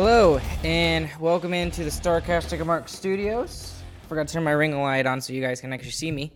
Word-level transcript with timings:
Hello, 0.00 0.38
and 0.62 1.10
welcome 1.18 1.52
into 1.52 1.82
the 1.82 1.90
Starcastic 1.90 2.64
Mark 2.64 2.88
Studios. 2.88 3.82
Forgot 4.08 4.28
to 4.28 4.34
turn 4.34 4.44
my 4.44 4.52
ring 4.52 4.80
light 4.80 5.06
on 5.06 5.20
so 5.20 5.32
you 5.32 5.42
guys 5.42 5.60
can 5.60 5.72
actually 5.72 5.90
see 5.90 6.12
me. 6.12 6.30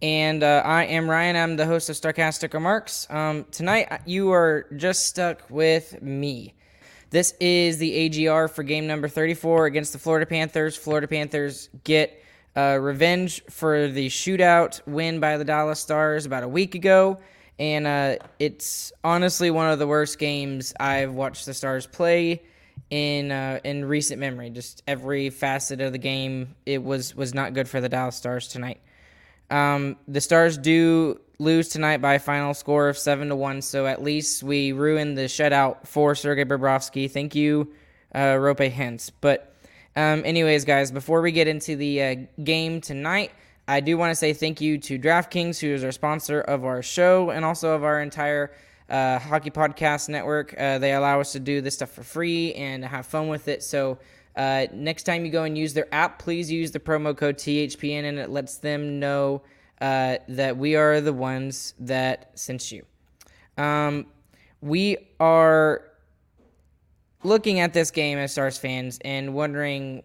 And 0.00 0.42
uh, 0.42 0.62
I 0.64 0.84
am 0.84 1.10
Ryan. 1.10 1.36
I'm 1.36 1.56
the 1.56 1.66
host 1.66 1.90
of 1.90 1.96
Starcastic 1.96 2.54
Remarks. 2.54 3.06
Um, 3.10 3.44
tonight, 3.50 3.88
uh, 3.90 3.98
you 4.06 4.32
are 4.32 4.68
just 4.78 5.04
stuck 5.04 5.42
with 5.50 6.00
me. 6.00 6.54
This 7.10 7.34
is 7.40 7.76
the 7.76 7.94
AGR 8.26 8.48
for 8.48 8.62
game 8.62 8.86
number 8.86 9.06
34 9.06 9.66
against 9.66 9.92
the 9.92 9.98
Florida 9.98 10.24
Panthers. 10.24 10.74
Florida 10.74 11.06
Panthers 11.06 11.68
get 11.84 12.18
uh, 12.56 12.78
revenge 12.80 13.44
for 13.50 13.86
the 13.86 14.06
shootout 14.06 14.80
win 14.86 15.20
by 15.20 15.36
the 15.36 15.44
Dallas 15.44 15.78
Stars 15.78 16.24
about 16.24 16.42
a 16.42 16.48
week 16.48 16.74
ago. 16.74 17.18
And 17.58 17.86
uh, 17.86 18.16
it's 18.38 18.94
honestly 19.04 19.50
one 19.50 19.70
of 19.70 19.78
the 19.78 19.86
worst 19.86 20.18
games 20.18 20.72
I've 20.80 21.12
watched 21.12 21.44
the 21.44 21.52
Stars 21.52 21.86
play 21.86 22.40
in 22.90 23.30
uh, 23.30 23.60
in 23.64 23.84
recent 23.84 24.20
memory. 24.20 24.50
Just 24.50 24.82
every 24.86 25.30
facet 25.30 25.80
of 25.80 25.92
the 25.92 25.98
game, 25.98 26.54
it 26.66 26.82
was 26.82 27.14
was 27.14 27.34
not 27.34 27.54
good 27.54 27.68
for 27.68 27.80
the 27.80 27.88
Dallas 27.88 28.16
Stars 28.16 28.48
tonight. 28.48 28.80
Um, 29.50 29.96
the 30.08 30.20
Stars 30.20 30.58
do 30.58 31.20
lose 31.38 31.68
tonight 31.68 31.98
by 31.98 32.14
a 32.14 32.18
final 32.18 32.54
score 32.54 32.88
of 32.88 32.96
seven 32.96 33.28
to 33.28 33.36
one, 33.36 33.62
so 33.62 33.86
at 33.86 34.02
least 34.02 34.42
we 34.42 34.72
ruined 34.72 35.18
the 35.18 35.22
shutout 35.22 35.86
for 35.86 36.14
Sergei 36.14 36.44
Bobrovsky. 36.44 37.10
Thank 37.10 37.34
you, 37.34 37.72
uh, 38.14 38.36
Hintz. 38.38 39.10
But 39.20 39.54
um, 39.96 40.22
anyways, 40.24 40.64
guys, 40.64 40.90
before 40.90 41.20
we 41.20 41.32
get 41.32 41.48
into 41.48 41.76
the 41.76 42.02
uh, 42.02 42.16
game 42.42 42.80
tonight. 42.80 43.30
I 43.66 43.80
do 43.80 43.96
want 43.96 44.10
to 44.10 44.14
say 44.14 44.34
thank 44.34 44.60
you 44.60 44.76
to 44.76 44.98
DraftKings, 44.98 45.58
who 45.58 45.68
is 45.68 45.84
our 45.84 45.92
sponsor 45.92 46.38
of 46.38 46.66
our 46.66 46.82
show 46.82 47.30
and 47.30 47.46
also 47.46 47.70
of 47.70 47.82
our 47.82 47.98
entire 48.02 48.52
uh, 48.88 49.18
Hockey 49.18 49.50
Podcast 49.50 50.08
Network. 50.08 50.54
Uh, 50.58 50.78
they 50.78 50.92
allow 50.92 51.20
us 51.20 51.32
to 51.32 51.40
do 51.40 51.60
this 51.60 51.74
stuff 51.74 51.90
for 51.90 52.02
free 52.02 52.54
and 52.54 52.84
have 52.84 53.06
fun 53.06 53.28
with 53.28 53.48
it. 53.48 53.62
So 53.62 53.98
uh, 54.36 54.66
next 54.72 55.04
time 55.04 55.24
you 55.24 55.30
go 55.30 55.44
and 55.44 55.56
use 55.56 55.74
their 55.74 55.92
app, 55.92 56.18
please 56.18 56.50
use 56.50 56.70
the 56.72 56.80
promo 56.80 57.16
code 57.16 57.36
THPN, 57.36 58.04
and 58.04 58.18
it 58.18 58.30
lets 58.30 58.56
them 58.56 58.98
know 58.98 59.42
uh, 59.80 60.18
that 60.28 60.56
we 60.56 60.76
are 60.76 61.00
the 61.00 61.12
ones 61.12 61.74
that 61.78 62.30
sent 62.34 62.72
you. 62.72 62.84
Um, 63.56 64.06
we 64.60 64.96
are 65.20 65.84
looking 67.22 67.60
at 67.60 67.72
this 67.72 67.90
game 67.90 68.18
as 68.18 68.32
Stars 68.32 68.58
fans 68.58 68.98
and 69.04 69.34
wondering 69.34 70.02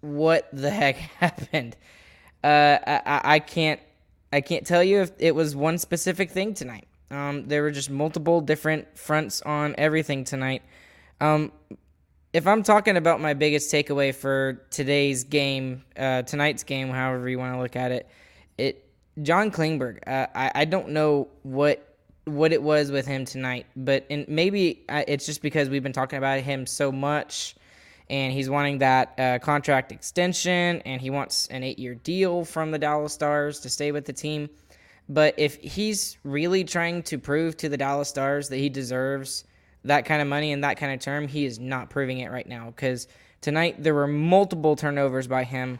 what 0.00 0.48
the 0.52 0.70
heck 0.70 0.96
happened. 1.18 1.76
Uh, 2.42 2.78
I, 2.86 3.20
I 3.24 3.38
can't 3.38 3.80
I 4.32 4.40
can't 4.40 4.66
tell 4.66 4.82
you 4.82 5.02
if 5.02 5.12
it 5.18 5.34
was 5.34 5.54
one 5.54 5.78
specific 5.78 6.30
thing 6.30 6.54
tonight. 6.54 6.88
Um, 7.12 7.46
there 7.46 7.62
were 7.62 7.70
just 7.70 7.90
multiple 7.90 8.40
different 8.40 8.98
fronts 8.98 9.42
on 9.42 9.74
everything 9.76 10.24
tonight. 10.24 10.62
Um, 11.20 11.52
if 12.32 12.46
I'm 12.46 12.62
talking 12.62 12.96
about 12.96 13.20
my 13.20 13.34
biggest 13.34 13.72
takeaway 13.72 14.14
for 14.14 14.62
today's 14.70 15.24
game, 15.24 15.84
uh, 15.96 16.22
tonight's 16.22 16.64
game, 16.64 16.88
however 16.88 17.28
you 17.28 17.38
want 17.38 17.54
to 17.54 17.60
look 17.60 17.76
at 17.76 17.92
it, 17.92 18.08
it 18.56 18.86
John 19.20 19.50
Klingberg. 19.50 19.98
Uh, 20.06 20.26
I 20.34 20.52
I 20.54 20.64
don't 20.64 20.88
know 20.88 21.28
what 21.42 21.86
what 22.24 22.52
it 22.52 22.62
was 22.62 22.90
with 22.90 23.06
him 23.06 23.26
tonight, 23.26 23.66
but 23.76 24.06
and 24.08 24.26
maybe 24.26 24.84
it's 24.88 25.26
just 25.26 25.42
because 25.42 25.68
we've 25.68 25.82
been 25.82 25.92
talking 25.92 26.16
about 26.16 26.40
him 26.40 26.66
so 26.66 26.90
much, 26.90 27.54
and 28.08 28.32
he's 28.32 28.48
wanting 28.48 28.78
that 28.78 29.14
uh, 29.18 29.38
contract 29.40 29.92
extension, 29.92 30.80
and 30.86 31.02
he 31.02 31.10
wants 31.10 31.46
an 31.48 31.62
eight 31.62 31.78
year 31.78 31.94
deal 31.94 32.46
from 32.46 32.70
the 32.70 32.78
Dallas 32.78 33.12
Stars 33.12 33.60
to 33.60 33.68
stay 33.68 33.92
with 33.92 34.06
the 34.06 34.12
team. 34.14 34.48
But 35.08 35.34
if 35.38 35.56
he's 35.56 36.16
really 36.24 36.64
trying 36.64 37.02
to 37.04 37.18
prove 37.18 37.56
to 37.58 37.68
the 37.68 37.76
Dallas 37.76 38.08
Stars 38.08 38.48
that 38.48 38.56
he 38.56 38.68
deserves 38.68 39.44
that 39.84 40.04
kind 40.04 40.22
of 40.22 40.28
money 40.28 40.52
and 40.52 40.64
that 40.64 40.76
kind 40.76 40.92
of 40.92 41.00
term, 41.00 41.28
he 41.28 41.44
is 41.44 41.58
not 41.58 41.90
proving 41.90 42.18
it 42.18 42.30
right 42.30 42.46
now. 42.46 42.66
Because 42.66 43.08
tonight 43.40 43.82
there 43.82 43.94
were 43.94 44.06
multiple 44.06 44.76
turnovers 44.76 45.26
by 45.26 45.44
him. 45.44 45.78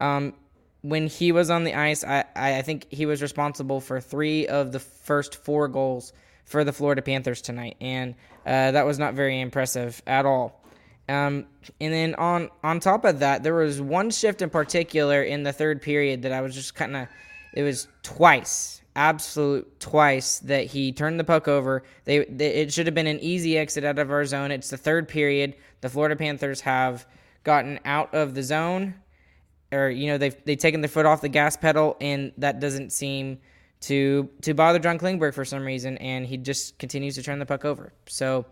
Um, 0.00 0.34
when 0.82 1.06
he 1.06 1.32
was 1.32 1.48
on 1.48 1.64
the 1.64 1.74
ice, 1.74 2.04
I, 2.04 2.24
I 2.36 2.62
think 2.62 2.86
he 2.90 3.06
was 3.06 3.22
responsible 3.22 3.80
for 3.80 4.00
three 4.00 4.46
of 4.46 4.70
the 4.70 4.80
first 4.80 5.36
four 5.36 5.66
goals 5.68 6.12
for 6.44 6.62
the 6.62 6.72
Florida 6.72 7.00
Panthers 7.00 7.40
tonight, 7.40 7.76
and 7.80 8.14
uh, 8.44 8.72
that 8.72 8.84
was 8.84 8.98
not 8.98 9.14
very 9.14 9.40
impressive 9.40 10.02
at 10.06 10.26
all. 10.26 10.60
Um, 11.08 11.46
and 11.80 11.92
then 11.92 12.14
on 12.16 12.50
on 12.62 12.80
top 12.80 13.04
of 13.06 13.20
that, 13.20 13.42
there 13.42 13.54
was 13.54 13.80
one 13.80 14.10
shift 14.10 14.42
in 14.42 14.50
particular 14.50 15.22
in 15.22 15.42
the 15.42 15.52
third 15.52 15.80
period 15.80 16.22
that 16.22 16.32
I 16.32 16.42
was 16.42 16.54
just 16.54 16.74
kind 16.74 16.96
of 16.96 17.08
it 17.54 17.62
was 17.62 17.88
twice, 18.02 18.82
absolute 18.96 19.80
twice 19.80 20.40
that 20.40 20.66
he 20.66 20.92
turned 20.92 21.18
the 21.18 21.24
puck 21.24 21.48
over. 21.48 21.84
They, 22.04 22.24
they, 22.24 22.48
it 22.54 22.72
should 22.72 22.86
have 22.86 22.94
been 22.94 23.06
an 23.06 23.20
easy 23.20 23.56
exit 23.56 23.84
out 23.84 23.98
of 23.98 24.10
our 24.10 24.24
zone. 24.24 24.50
It's 24.50 24.70
the 24.70 24.76
third 24.76 25.08
period. 25.08 25.54
The 25.80 25.88
Florida 25.88 26.16
Panthers 26.16 26.60
have 26.62 27.06
gotten 27.44 27.78
out 27.84 28.12
of 28.12 28.34
the 28.34 28.42
zone, 28.42 28.94
or 29.72 29.88
you 29.88 30.08
know 30.08 30.18
they've 30.18 30.36
they've 30.44 30.58
taken 30.58 30.80
their 30.80 30.88
foot 30.88 31.06
off 31.06 31.20
the 31.20 31.28
gas 31.28 31.56
pedal, 31.56 31.96
and 32.00 32.32
that 32.38 32.58
doesn't 32.58 32.92
seem 32.92 33.38
to 33.82 34.28
to 34.42 34.52
bother 34.52 34.80
John 34.80 34.98
Klingberg 34.98 35.34
for 35.34 35.44
some 35.44 35.64
reason, 35.64 35.96
and 35.98 36.26
he 36.26 36.36
just 36.36 36.78
continues 36.78 37.14
to 37.14 37.22
turn 37.22 37.38
the 37.38 37.46
puck 37.46 37.64
over. 37.64 37.92
So, 38.06 38.46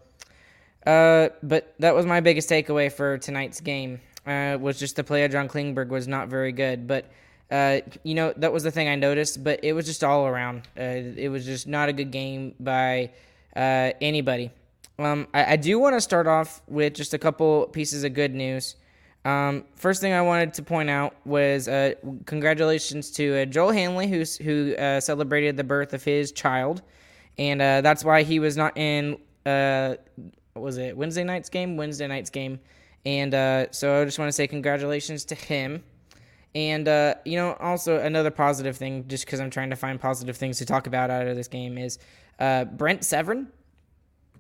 uh, 0.87 1.31
but 1.43 1.75
that 1.81 1.95
was 1.95 2.07
my 2.07 2.21
biggest 2.21 2.49
takeaway 2.49 2.93
for 2.93 3.19
tonight's 3.19 3.61
game. 3.61 4.01
Uh, 4.25 4.57
was 4.61 4.79
just 4.79 4.95
the 4.95 5.03
play 5.03 5.25
of 5.25 5.33
John 5.33 5.49
Klingberg 5.49 5.89
was 5.89 6.07
not 6.07 6.29
very 6.29 6.53
good, 6.53 6.87
but 6.87 7.11
uh, 7.53 7.83
you 8.03 8.15
know, 8.15 8.33
that 8.39 8.51
was 8.51 8.63
the 8.63 8.71
thing 8.71 8.89
I 8.89 8.97
noticed, 8.97 9.45
but 9.45 9.61
it 9.63 9.75
was 9.75 9.85
just 9.85 10.03
all 10.03 10.27
around. 10.27 10.63
Uh, 10.75 10.81
it 11.17 11.31
was 11.31 11.45
just 11.45 11.69
not 11.69 11.91
a 11.91 11.93
good 11.93 12.11
game 12.11 12.55
by 12.59 13.11
uh, 13.55 13.93
anybody. 14.01 14.51
Um, 14.99 15.29
I, 15.35 15.53
I, 15.53 15.57
do 15.57 15.79
want 15.79 15.95
to 15.95 16.01
start 16.01 16.27
off 16.27 16.63
with 16.67 16.95
just 16.95 17.13
a 17.13 17.19
couple 17.19 17.67
pieces 17.67 18.05
of 18.05 18.15
good 18.15 18.35
news. 18.35 18.77
Um, 19.27 19.65
first 19.77 20.01
thing 20.01 20.15
I 20.15 20.23
wanted 20.23 20.55
to 20.55 20.63
point 20.63 20.89
out 20.89 21.15
was 21.27 21.69
uh, 21.69 21.93
congratulations 22.25 23.11
to 23.13 23.43
uh, 23.43 23.45
Joel 23.45 23.73
Hanley, 23.73 24.09
who's, 24.09 24.37
who 24.37 24.75
celebrated 25.01 25.59
the 25.59 25.65
birth 25.65 25.93
of 25.93 26.03
his 26.03 26.33
child, 26.33 26.81
and 27.37 27.61
that's 27.61 28.03
why 28.03 28.23
he 28.23 28.39
was 28.39 28.57
not 28.57 28.77
in. 28.79 29.19
What 29.45 29.99
was 30.55 30.79
it 30.79 30.97
Wednesday 30.97 31.25
night's 31.25 31.51
game? 31.51 31.77
Wednesday 31.77 32.07
night's 32.07 32.31
game, 32.31 32.61
and 33.05 33.33
so 33.75 34.01
I 34.01 34.05
just 34.07 34.19
want 34.19 34.29
to 34.29 34.33
say 34.33 34.47
congratulations 34.47 35.27
to 35.27 35.35
him. 35.35 35.83
And, 36.55 36.87
uh, 36.87 37.15
you 37.25 37.37
know, 37.37 37.55
also 37.55 37.99
another 37.99 38.31
positive 38.31 38.77
thing, 38.77 39.07
just 39.09 39.25
because 39.25 39.41
I'm 39.41 39.51
trying 39.51 39.71
to 39.71 39.77
find 39.77 40.01
positive 40.01 40.37
things 40.37 40.59
to 40.59 40.67
talk 40.67 40.87
about 40.87 41.11
out 41.11 41.27
of 41.27 41.35
this 41.37 41.49
game, 41.49 41.79
is 41.79 41.99
uh, 42.39 42.65
Brent 42.65 43.01
Severyn. 43.01 43.47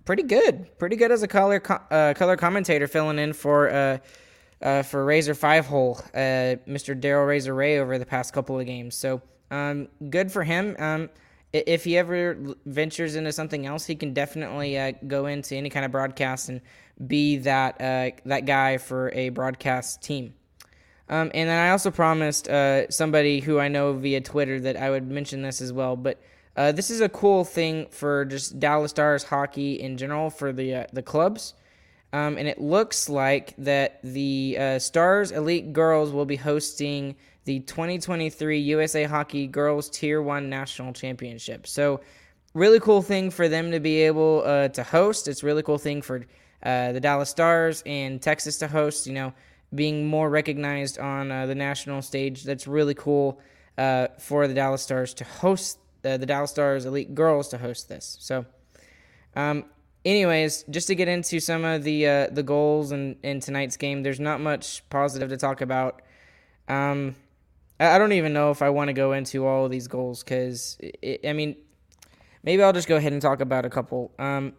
Pretty 0.04 0.24
good. 0.24 0.78
Pretty 0.78 0.96
good 0.96 1.12
as 1.12 1.22
a 1.22 1.28
color 1.28 1.60
co- 1.60 1.80
uh, 1.90 2.12
color 2.14 2.36
commentator 2.36 2.86
filling 2.86 3.18
in 3.18 3.32
for 3.32 3.70
uh, 3.70 3.98
uh, 4.60 4.82
for 4.82 5.04
Razor 5.04 5.34
Five 5.34 5.66
Hole, 5.66 6.00
uh, 6.14 6.58
Mr. 6.68 6.98
Daryl 6.98 7.26
Razor 7.26 7.54
Reaugh 7.54 7.80
over 7.80 7.98
the 7.98 8.06
past 8.06 8.32
couple 8.32 8.58
of 8.58 8.66
games. 8.66 8.94
So 8.94 9.22
um, 9.50 9.88
good 10.10 10.30
for 10.30 10.44
him. 10.44 10.76
Um, 10.78 11.10
if 11.52 11.84
he 11.84 11.98
ever 11.98 12.36
ventures 12.64 13.14
into 13.14 13.30
something 13.32 13.66
else, 13.66 13.84
he 13.84 13.94
can 13.94 14.14
definitely 14.14 14.78
uh, 14.78 14.92
go 15.06 15.26
into 15.26 15.54
any 15.54 15.68
kind 15.68 15.84
of 15.84 15.92
broadcast 15.92 16.48
and 16.48 16.60
be 17.06 17.36
that 17.38 17.80
uh, 17.80 18.10
that 18.24 18.46
guy 18.46 18.78
for 18.78 19.10
a 19.12 19.28
broadcast 19.30 20.02
team. 20.02 20.34
Um, 21.12 21.30
and 21.34 21.46
then 21.50 21.58
I 21.58 21.72
also 21.72 21.90
promised 21.90 22.48
uh, 22.48 22.88
somebody 22.88 23.40
who 23.40 23.58
I 23.58 23.68
know 23.68 23.92
via 23.92 24.22
Twitter 24.22 24.58
that 24.60 24.78
I 24.78 24.88
would 24.88 25.10
mention 25.10 25.42
this 25.42 25.60
as 25.60 25.70
well. 25.70 25.94
But 25.94 26.22
uh, 26.56 26.72
this 26.72 26.90
is 26.90 27.02
a 27.02 27.08
cool 27.10 27.44
thing 27.44 27.86
for 27.90 28.24
just 28.24 28.58
Dallas 28.58 28.92
Stars 28.92 29.22
hockey 29.22 29.78
in 29.78 29.98
general 29.98 30.30
for 30.30 30.54
the 30.54 30.74
uh, 30.74 30.86
the 30.94 31.02
clubs. 31.02 31.52
Um, 32.14 32.38
and 32.38 32.48
it 32.48 32.58
looks 32.58 33.10
like 33.10 33.54
that 33.58 34.00
the 34.02 34.56
uh, 34.58 34.78
Stars 34.78 35.32
Elite 35.32 35.74
Girls 35.74 36.12
will 36.12 36.24
be 36.24 36.36
hosting 36.36 37.14
the 37.44 37.60
2023 37.60 38.58
USA 38.58 39.04
Hockey 39.04 39.46
Girls 39.46 39.90
Tier 39.90 40.22
1 40.22 40.48
National 40.48 40.94
Championship. 40.94 41.66
So, 41.66 42.00
really 42.54 42.80
cool 42.80 43.02
thing 43.02 43.30
for 43.30 43.50
them 43.50 43.70
to 43.70 43.80
be 43.80 44.00
able 44.00 44.44
uh, 44.46 44.68
to 44.68 44.82
host. 44.82 45.28
It's 45.28 45.42
really 45.42 45.62
cool 45.62 45.78
thing 45.78 46.00
for 46.00 46.24
uh, 46.62 46.92
the 46.92 47.00
Dallas 47.00 47.28
Stars 47.28 47.82
and 47.84 48.20
Texas 48.22 48.56
to 48.58 48.68
host, 48.68 49.06
you 49.06 49.12
know, 49.12 49.34
being 49.74 50.06
more 50.06 50.28
recognized 50.28 50.98
on 50.98 51.30
uh, 51.30 51.46
the 51.46 51.54
national 51.54 52.02
stage. 52.02 52.44
That's 52.44 52.66
really 52.66 52.94
cool 52.94 53.40
uh, 53.78 54.08
for 54.19 54.46
the 54.46 54.54
Dallas 54.54 54.82
Stars 54.82 55.14
to 55.14 55.24
host, 55.24 55.78
uh, 56.04 56.16
the 56.16 56.26
Dallas 56.26 56.50
Stars 56.50 56.84
Elite 56.84 57.14
Girls 57.14 57.48
to 57.48 57.58
host 57.58 57.88
this. 57.88 58.16
So, 58.20 58.44
um, 59.34 59.64
anyways, 60.04 60.64
just 60.70 60.88
to 60.88 60.94
get 60.94 61.08
into 61.08 61.40
some 61.40 61.64
of 61.64 61.84
the 61.84 62.06
uh, 62.06 62.26
the 62.30 62.42
goals 62.42 62.92
in, 62.92 63.16
in 63.22 63.40
tonight's 63.40 63.76
game, 63.76 64.02
there's 64.02 64.20
not 64.20 64.40
much 64.40 64.88
positive 64.90 65.30
to 65.30 65.36
talk 65.36 65.60
about. 65.60 66.02
Um, 66.69 67.16
I, 67.80 67.96
I 67.96 67.98
don't 67.98 68.12
even 68.12 68.32
know 68.32 68.50
if 68.50 68.62
I 68.62 68.70
want 68.70 68.88
to 68.88 68.94
go 68.94 69.12
into 69.12 69.46
all 69.46 69.64
of 69.64 69.70
these 69.70 69.88
goals 69.88 70.22
because 70.22 70.78
I 71.24 71.32
mean, 71.32 71.56
maybe 72.42 72.62
I'll 72.62 72.72
just 72.72 72.88
go 72.88 72.96
ahead 72.96 73.12
and 73.12 73.22
talk 73.22 73.40
about 73.40 73.64
a 73.64 73.70
couple. 73.70 74.12
Um, 74.19 74.52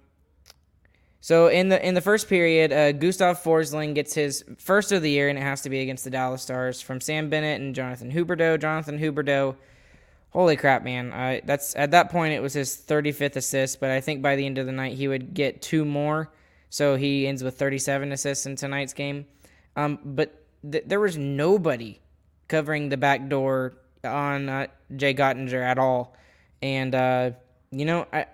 so 1.23 1.47
in 1.47 1.69
the 1.69 1.87
in 1.87 1.93
the 1.93 2.01
first 2.01 2.27
period, 2.27 2.73
uh, 2.73 2.91
Gustav 2.91 3.41
Forsling 3.41 3.95
gets 3.95 4.13
his 4.13 4.43
first 4.57 4.91
of 4.91 5.01
the 5.01 5.09
year, 5.09 5.29
and 5.29 5.39
it 5.39 5.41
has 5.41 5.61
to 5.61 5.69
be 5.69 5.79
against 5.79 6.03
the 6.03 6.09
Dallas 6.09 6.41
Stars 6.41 6.81
from 6.81 6.99
Sam 6.99 7.29
Bennett 7.29 7.61
and 7.61 7.73
Jonathan 7.73 8.11
Huberdeau. 8.11 8.59
Jonathan 8.59 8.99
Huberdeau 8.99 9.55
holy 10.33 10.55
crap, 10.57 10.83
man! 10.83 11.13
Uh, 11.13 11.39
that's 11.45 11.75
at 11.75 11.91
that 11.91 12.11
point 12.11 12.33
it 12.33 12.41
was 12.41 12.53
his 12.53 12.75
35th 12.75 13.37
assist, 13.37 13.79
but 13.79 13.89
I 13.89 14.01
think 14.01 14.21
by 14.21 14.35
the 14.35 14.45
end 14.45 14.57
of 14.57 14.65
the 14.65 14.71
night 14.71 14.97
he 14.97 15.07
would 15.07 15.33
get 15.33 15.61
two 15.61 15.85
more, 15.85 16.31
so 16.69 16.95
he 16.95 17.27
ends 17.27 17.43
with 17.43 17.57
37 17.57 18.11
assists 18.11 18.45
in 18.45 18.55
tonight's 18.55 18.93
game. 18.93 19.25
Um, 19.75 19.99
but 20.03 20.43
th- 20.69 20.83
there 20.87 20.99
was 20.99 21.17
nobody 21.17 22.01
covering 22.47 22.89
the 22.89 22.97
back 22.97 23.29
door 23.29 23.77
on 24.03 24.49
uh, 24.49 24.67
Jake 24.95 25.17
Oettinger 25.17 25.63
at 25.63 25.79
all, 25.79 26.15
and 26.61 26.93
uh, 26.93 27.31
you 27.71 27.85
know 27.85 28.07
I. 28.11 28.25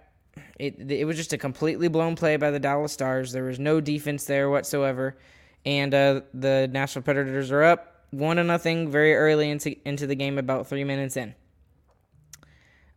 It, 0.57 0.91
it 0.91 1.05
was 1.05 1.17
just 1.17 1.33
a 1.33 1.37
completely 1.37 1.87
blown 1.87 2.15
play 2.15 2.37
by 2.37 2.51
the 2.51 2.59
Dallas 2.59 2.91
Stars. 2.91 3.31
There 3.31 3.43
was 3.43 3.59
no 3.59 3.81
defense 3.81 4.25
there 4.25 4.49
whatsoever, 4.49 5.17
and 5.65 5.93
uh, 5.93 6.21
the 6.33 6.69
Nashville 6.71 7.03
Predators 7.03 7.51
are 7.51 7.63
up 7.63 7.89
one 8.11 8.37
to 8.37 8.43
nothing 8.43 8.89
very 8.89 9.15
early 9.15 9.49
into 9.49 9.75
into 9.87 10.07
the 10.07 10.15
game, 10.15 10.37
about 10.37 10.67
three 10.67 10.83
minutes 10.83 11.17
in. 11.17 11.35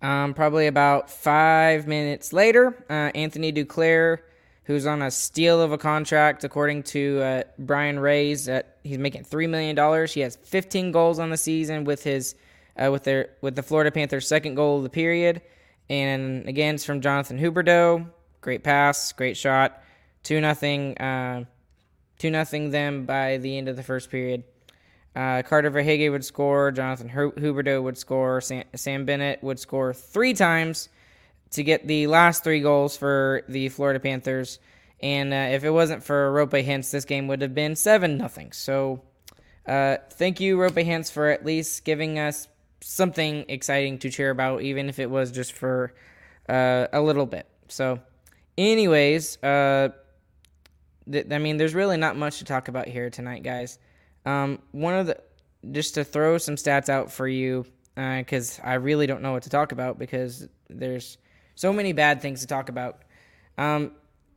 Um, 0.01 0.35
probably 0.35 0.67
about 0.67 1.11
five 1.11 1.87
minutes 1.87 2.33
later, 2.33 2.85
uh, 2.91 3.11
Anthony 3.15 3.53
Duclair, 3.53 4.19
who's 4.65 4.85
on 4.85 5.01
a 5.01 5.11
steal 5.11 5.61
of 5.61 5.71
a 5.71 5.79
contract, 5.79 6.43
according 6.43 6.83
to 6.83 7.21
uh, 7.23 7.43
Brian 7.59 8.01
Rays, 8.01 8.49
uh, 8.49 8.63
he's 8.83 8.99
making 8.99 9.25
three 9.25 9.47
million 9.47 9.77
dollars. 9.77 10.13
He 10.13 10.21
has 10.21 10.37
15 10.43 10.91
goals 10.93 11.19
on 11.19 11.31
the 11.31 11.37
season 11.37 11.85
with 11.85 12.03
his 12.03 12.35
uh, 12.83 12.91
with 12.91 13.05
their 13.05 13.31
with 13.43 13.55
the 13.55 13.63
Florida 13.63 13.91
Panthers' 13.91 14.27
second 14.27 14.55
goal 14.55 14.79
of 14.79 14.83
the 14.83 14.91
period, 14.91 15.43
and 15.93 16.49
again 16.49 16.77
it's 16.77 16.85
from 16.87 17.03
Jonathan 17.03 17.39
Huberdeau. 17.39 18.09
Great 18.41 18.65
pass, 18.65 19.13
great 19.13 19.37
shot, 19.37 19.83
two 20.23 20.41
nothing, 20.41 20.97
uh, 20.97 21.45
two 22.19 22.31
nothing 22.31 22.71
them 22.71 23.05
by 23.05 23.37
the 23.37 23.59
end 23.59 23.69
of 23.69 23.77
the 23.77 23.83
first 23.83 24.11
period. 24.11 24.43
Uh, 25.15 25.43
Carter 25.43 25.71
Verhaeghe 25.71 26.11
would 26.11 26.25
score. 26.25 26.73
Jonathan 26.73 27.11
Huberdeau 27.11 27.83
would 27.83 27.99
score. 27.99 28.41
Sam, 28.41 28.65
Sam, 28.75 29.05
Bennett 29.05 29.43
would 29.43 29.59
score 29.59 29.93
three 29.93 30.33
times 30.33 30.89
to 31.51 31.63
get 31.63 31.87
the 31.87 32.07
last 32.07 32.43
three 32.43 32.61
goals 32.61 32.97
for 32.97 33.43
the 33.47 33.69
Florida 33.69 34.01
Panthers. 34.01 34.59
And 35.01 35.35
uh, 35.35 35.51
if 35.51 35.63
it 35.63 35.71
wasn't 35.71 36.03
for 36.03 36.33
Roope 36.33 36.65
Hintz, 36.65 36.91
this 36.91 37.05
game 37.05 37.29
would 37.29 37.43
have 37.43 37.55
been 37.55 37.77
7 37.77 38.17
nothing. 38.17 38.53
So 38.53 39.03
uh, 39.67 39.99
thank 40.13 40.41
you, 40.41 40.57
Roope 40.57 40.87
Hintz, 40.87 41.13
for 41.13 41.29
at 41.29 41.45
least 41.45 41.85
giving 41.85 42.19
us 42.19 42.49
something 42.83 43.45
exciting 43.49 43.99
to 43.99 44.11
cheer 44.11 44.31
about, 44.31 44.63
even 44.63 44.89
if 44.89 44.99
it 44.99 45.11
was 45.11 45.31
just 45.31 45.53
for 45.53 45.95
uh, 46.49 46.87
a 46.93 47.01
little 47.01 47.27
bit. 47.27 47.47
So, 47.69 48.01
anyways, 48.59 49.43
uh, 49.43 49.91
th- 51.11 51.27
I 51.31 51.39
mean, 51.39 51.57
there's 51.57 51.75
really 51.75 51.97
not 51.97 52.17
much 52.17 52.39
to 52.39 52.45
talk 52.45 52.69
about 52.69 52.89
here 52.89 53.11
tonight, 53.11 53.43
guys. 53.43 53.79
Um, 54.27 54.61
one 54.73 54.95
of 54.95 55.07
the 55.07 55.19
just 55.71 55.95
to 55.95 56.05
throw 56.05 56.39
some 56.39 56.57
stats 56.57 56.89
out 56.89 57.13
for 57.13 57.29
you 57.29 57.65
because 57.95 58.59
uh, 58.59 58.67
I 58.67 58.75
really 58.75 59.07
don't 59.07 59.23
know 59.23 59.33
what 59.33 59.45
to 59.45 59.51
talk 59.51 59.73
about 59.73 59.99
because 59.99 60.49
there's 60.69 61.19
so 61.55 61.73
many 61.73 61.93
bad 61.93 62.21
things 62.21 62.41
to 62.41 62.47
talk 62.47 62.69
about. 62.69 63.03
Um, 63.59 63.93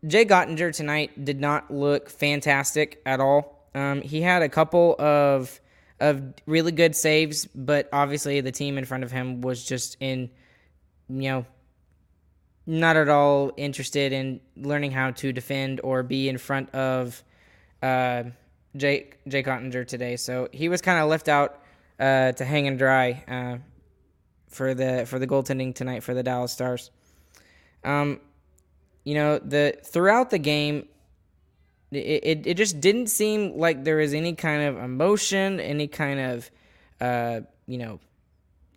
Jake 0.05 0.29
Oettinger 0.29 0.73
tonight 0.73 1.25
did 1.25 1.39
not 1.39 1.71
look 1.71 2.09
fantastic 2.09 3.01
at 3.05 3.19
all. 3.19 3.67
Um, 3.73 4.01
he 4.01 4.21
had 4.21 4.41
a 4.41 4.49
couple 4.49 4.95
of 4.99 5.59
of 5.99 6.21
really 6.45 6.71
good 6.71 6.95
saves, 6.95 7.45
but 7.45 7.89
obviously 7.93 8.41
the 8.41 8.51
team 8.51 8.77
in 8.77 8.85
front 8.85 9.03
of 9.03 9.11
him 9.11 9.41
was 9.41 9.63
just 9.63 9.97
in, 9.99 10.29
you 11.09 11.29
know, 11.29 11.45
not 12.65 12.97
at 12.97 13.09
all 13.09 13.51
interested 13.57 14.11
in 14.11 14.41
learning 14.57 14.91
how 14.91 15.11
to 15.11 15.31
defend 15.31 15.81
or 15.83 16.03
be 16.03 16.27
in 16.29 16.37
front 16.37 16.73
of. 16.73 17.23
Uh, 17.81 18.23
Jake 18.75 19.19
Jake 19.27 19.45
Oettinger 19.45 19.87
today, 19.87 20.17
so 20.17 20.49
he 20.51 20.69
was 20.69 20.81
kind 20.81 20.99
of 20.99 21.09
left 21.09 21.29
out 21.29 21.61
uh, 21.99 22.31
to 22.33 22.45
hang 22.45 22.67
and 22.67 22.77
dry 22.77 23.23
uh, 23.27 23.57
for 24.49 24.73
the 24.73 25.05
for 25.05 25.19
the 25.19 25.27
goaltending 25.27 25.73
tonight 25.73 26.03
for 26.03 26.13
the 26.13 26.23
Dallas 26.23 26.51
Stars. 26.51 26.91
Um, 27.83 28.19
you 29.03 29.13
know, 29.13 29.39
the 29.39 29.77
throughout 29.83 30.29
the 30.29 30.39
game, 30.39 30.87
it, 31.95 32.23
it, 32.23 32.47
it 32.47 32.53
just 32.55 32.79
didn't 32.79 33.07
seem 33.07 33.57
like 33.57 33.83
there 33.83 33.97
was 33.97 34.13
any 34.13 34.33
kind 34.33 34.63
of 34.63 34.77
emotion, 34.83 35.59
any 35.59 35.87
kind 35.87 36.19
of, 36.19 36.51
uh, 37.01 37.41
you 37.67 37.77
know, 37.77 37.99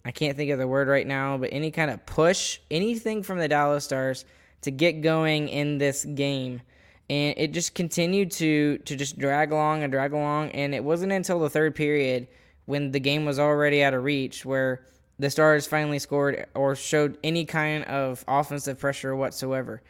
I 0.04 0.10
can't 0.10 0.36
think 0.36 0.50
of 0.50 0.58
the 0.58 0.66
word 0.66 0.88
right 0.88 1.06
now, 1.06 1.36
but 1.36 1.50
any 1.52 1.70
kind 1.70 1.90
of 1.90 2.04
push, 2.06 2.60
anything 2.70 3.22
from 3.22 3.38
the 3.38 3.48
Dallas 3.48 3.84
Stars 3.84 4.24
to 4.62 4.70
get 4.70 5.02
going 5.02 5.48
in 5.48 5.78
this 5.78 6.04
game. 6.04 6.62
And 7.10 7.34
it 7.38 7.52
just 7.52 7.74
continued 7.74 8.30
to 8.32 8.78
to 8.78 8.96
just 8.96 9.18
drag 9.18 9.52
along 9.52 9.82
and 9.82 9.92
drag 9.92 10.12
along. 10.12 10.50
And 10.50 10.74
it 10.74 10.84
wasn't 10.84 11.12
until 11.12 11.40
the 11.40 11.50
third 11.50 11.74
period 11.74 12.28
when 12.66 12.90
the 12.92 13.00
game 13.00 13.24
was 13.24 13.38
already 13.38 13.82
out 13.82 13.94
of 13.94 14.04
reach 14.04 14.44
where 14.44 14.84
the 15.18 15.30
stars 15.30 15.66
finally 15.66 15.98
scored 15.98 16.46
or 16.54 16.76
showed 16.76 17.18
any 17.24 17.44
kind 17.44 17.84
of 17.84 18.24
offensive 18.28 18.78
pressure 18.78 19.16
whatsoever. 19.16 19.82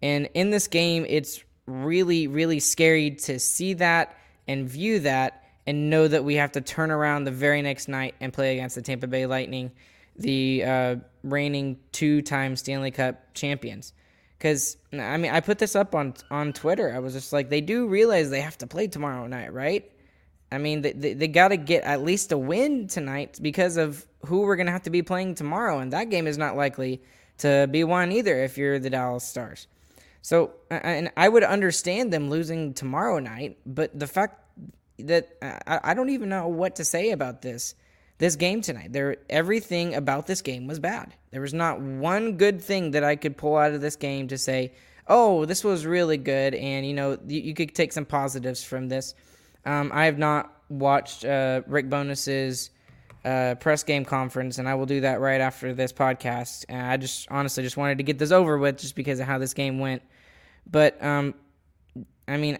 And 0.00 0.28
in 0.34 0.50
this 0.50 0.66
game 0.66 1.04
it's 1.08 1.44
really 1.66 2.26
really 2.26 2.60
scary 2.60 3.12
to 3.12 3.38
see 3.38 3.74
that 3.74 4.16
and 4.48 4.68
view 4.68 5.00
that 5.00 5.44
and 5.66 5.88
know 5.90 6.08
that 6.08 6.24
we 6.24 6.34
have 6.34 6.52
to 6.52 6.60
turn 6.60 6.90
around 6.90 7.24
the 7.24 7.30
very 7.30 7.62
next 7.62 7.88
night 7.88 8.14
and 8.20 8.32
play 8.32 8.54
against 8.54 8.74
the 8.74 8.82
tampa 8.82 9.06
bay 9.06 9.26
lightning 9.26 9.70
the 10.16 10.64
uh, 10.64 10.96
reigning 11.22 11.78
two-time 11.92 12.56
stanley 12.56 12.90
cup 12.90 13.32
champions 13.34 13.92
because 14.42 14.76
I 14.92 15.16
mean 15.18 15.30
I 15.30 15.38
put 15.38 15.60
this 15.60 15.76
up 15.76 15.94
on 15.94 16.14
on 16.28 16.52
Twitter. 16.52 16.92
I 16.92 16.98
was 16.98 17.12
just 17.12 17.32
like, 17.32 17.48
they 17.48 17.60
do 17.60 17.86
realize 17.86 18.28
they 18.28 18.40
have 18.40 18.58
to 18.58 18.66
play 18.66 18.88
tomorrow 18.88 19.28
night, 19.28 19.52
right? 19.52 19.88
I 20.50 20.58
mean, 20.58 20.82
they 20.82 20.92
they, 20.92 21.14
they 21.14 21.28
got 21.28 21.48
to 21.48 21.56
get 21.56 21.84
at 21.84 22.02
least 22.02 22.32
a 22.32 22.38
win 22.38 22.88
tonight 22.88 23.38
because 23.40 23.76
of 23.76 24.04
who 24.26 24.40
we're 24.40 24.56
gonna 24.56 24.72
have 24.72 24.82
to 24.82 24.90
be 24.90 25.02
playing 25.02 25.36
tomorrow, 25.36 25.78
and 25.78 25.92
that 25.92 26.10
game 26.10 26.26
is 26.26 26.36
not 26.36 26.56
likely 26.56 27.00
to 27.38 27.68
be 27.70 27.84
won 27.84 28.10
either 28.10 28.42
if 28.42 28.58
you're 28.58 28.80
the 28.80 28.90
Dallas 28.90 29.24
Stars. 29.24 29.68
So, 30.22 30.52
and 30.70 31.10
I 31.16 31.28
would 31.28 31.42
understand 31.42 32.12
them 32.12 32.30
losing 32.30 32.74
tomorrow 32.74 33.18
night, 33.18 33.58
but 33.66 33.98
the 33.98 34.06
fact 34.06 34.38
that 35.00 35.36
I, 35.42 35.80
I 35.82 35.94
don't 35.94 36.10
even 36.10 36.28
know 36.28 36.46
what 36.48 36.76
to 36.76 36.84
say 36.84 37.10
about 37.10 37.42
this 37.42 37.74
this 38.18 38.36
game 38.36 38.62
tonight. 38.62 38.92
There 38.92 39.16
everything 39.28 39.96
about 39.96 40.28
this 40.28 40.42
game 40.42 40.68
was 40.68 40.78
bad. 40.78 41.12
There 41.32 41.40
was 41.40 41.52
not 41.52 41.80
one 41.80 42.36
good 42.36 42.62
thing 42.62 42.92
that 42.92 43.02
I 43.02 43.16
could 43.16 43.36
pull 43.36 43.56
out 43.56 43.72
of 43.72 43.80
this 43.80 43.96
game 43.96 44.28
to 44.28 44.38
say, 44.38 44.72
"Oh, 45.08 45.44
this 45.44 45.64
was 45.64 45.84
really 45.84 46.18
good," 46.18 46.54
and 46.54 46.86
you 46.86 46.94
know 46.94 47.18
you, 47.26 47.40
you 47.40 47.54
could 47.54 47.74
take 47.74 47.92
some 47.92 48.04
positives 48.04 48.62
from 48.62 48.88
this. 48.88 49.14
Um, 49.64 49.90
I 49.92 50.04
have 50.04 50.18
not 50.18 50.56
watched 50.68 51.24
uh, 51.24 51.62
Rick 51.66 51.90
Bowness's 51.90 52.70
uh, 53.24 53.56
press 53.56 53.82
game 53.82 54.04
conference, 54.04 54.58
and 54.58 54.68
I 54.68 54.74
will 54.74 54.86
do 54.86 55.00
that 55.00 55.20
right 55.20 55.40
after 55.40 55.74
this 55.74 55.92
podcast. 55.92 56.64
And 56.68 56.86
I 56.86 56.96
just 56.96 57.28
honestly 57.30 57.64
just 57.64 57.76
wanted 57.76 57.98
to 57.98 58.04
get 58.04 58.18
this 58.18 58.30
over 58.30 58.56
with, 58.56 58.78
just 58.78 58.94
because 58.94 59.18
of 59.18 59.26
how 59.26 59.38
this 59.38 59.54
game 59.54 59.80
went. 59.80 60.02
But 60.70 61.02
um, 61.02 61.34
I 62.26 62.36
mean, 62.36 62.58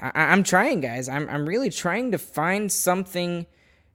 I, 0.00 0.32
am 0.32 0.42
trying, 0.42 0.80
guys. 0.80 1.08
I'm 1.08 1.28
I'm 1.28 1.46
really 1.46 1.70
trying 1.70 2.12
to 2.12 2.18
find 2.18 2.70
something 2.70 3.46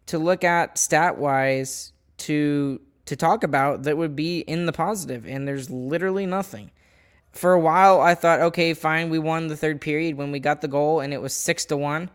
to 0.07 0.19
look 0.19 0.43
at 0.43 0.77
stat 0.77 1.17
wise 1.17 1.93
to 2.17 2.81
to 3.05 3.15
talk 3.15 3.43
about 3.43 3.83
that 3.83 3.97
would 3.97 4.15
be 4.15 4.39
in 4.39 4.65
the 4.65 4.71
positive 4.71 5.25
and 5.25 5.47
there's 5.47 5.69
literally 5.69 6.25
nothing. 6.25 6.71
For 7.31 7.53
a 7.53 7.59
while 7.59 8.01
I 8.01 8.15
thought 8.15 8.41
okay, 8.41 8.73
fine, 8.73 9.09
we 9.09 9.19
won 9.19 9.47
the 9.47 9.57
third 9.57 9.81
period 9.81 10.15
when 10.15 10.31
we 10.31 10.39
got 10.39 10.61
the 10.61 10.67
goal 10.67 10.99
and 10.99 11.13
it 11.13 11.21
was 11.21 11.33
6 11.33 11.65
to 11.65 11.77
1. 11.77 12.09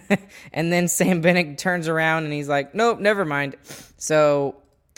and 0.52 0.72
then 0.72 0.88
Sam 0.88 1.20
Bennett 1.20 1.58
turns 1.58 1.88
around 1.88 2.24
and 2.24 2.32
he's 2.32 2.48
like, 2.48 2.74
"Nope, 2.74 2.98
never 2.98 3.24
mind." 3.26 3.56
So, 3.98 4.56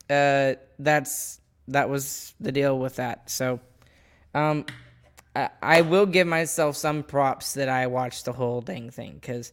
uh, 0.09 0.55
that's 0.79 1.41
that 1.69 1.91
was 1.91 2.33
the 2.41 2.53
deal 2.53 2.79
with 2.79 2.97
that. 2.97 3.29
So, 3.29 3.61
um, 4.35 4.67
I, 5.37 5.83
will 5.83 6.07
give 6.07 6.27
myself 6.27 6.77
some 6.77 7.03
props 7.03 7.55
that 7.55 7.69
I 7.69 7.87
watched 7.87 8.25
the 8.25 8.33
whole 8.33 8.61
dang 8.61 8.91
thing 8.91 9.15
because 9.15 9.53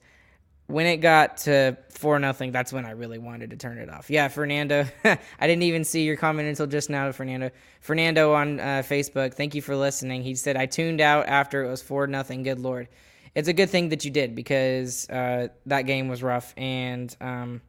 when 0.67 0.87
it 0.87 0.97
got 0.97 1.37
to 1.37 1.77
four 1.89 2.17
nothing, 2.17 2.51
that's 2.51 2.73
when 2.73 2.85
I 2.85 2.91
really 2.91 3.19
wanted 3.19 3.51
to 3.51 3.57
turn 3.57 3.77
it 3.77 3.89
off. 3.89 4.09
Yeah, 4.09 4.29
Fernando, 4.29 4.87
I 5.03 5.17
didn't 5.41 5.63
even 5.63 5.83
see 5.83 6.03
your 6.03 6.17
comment 6.17 6.49
until 6.49 6.65
just 6.65 6.89
now, 6.89 7.11
Fernando. 7.11 7.51
Fernando 7.81 8.33
on 8.33 8.59
uh, 8.59 8.81
Facebook, 8.83 9.35
thank 9.35 9.53
you 9.53 9.61
for 9.61 9.75
listening. 9.75 10.23
He 10.23 10.33
said 10.35 10.57
I 10.57 10.65
tuned 10.65 11.01
out 11.01 11.27
after 11.27 11.63
it 11.63 11.69
was 11.69 11.83
four 11.83 12.07
nothing. 12.07 12.41
Good 12.41 12.59
lord, 12.59 12.87
it's 13.35 13.47
a 13.47 13.53
good 13.53 13.69
thing 13.69 13.89
that 13.89 14.05
you 14.05 14.11
did 14.11 14.33
because 14.33 15.07
uh, 15.09 15.49
that 15.67 15.83
game 15.83 16.07
was 16.07 16.23
rough 16.23 16.53
and. 16.57 17.15
Um, 17.21 17.61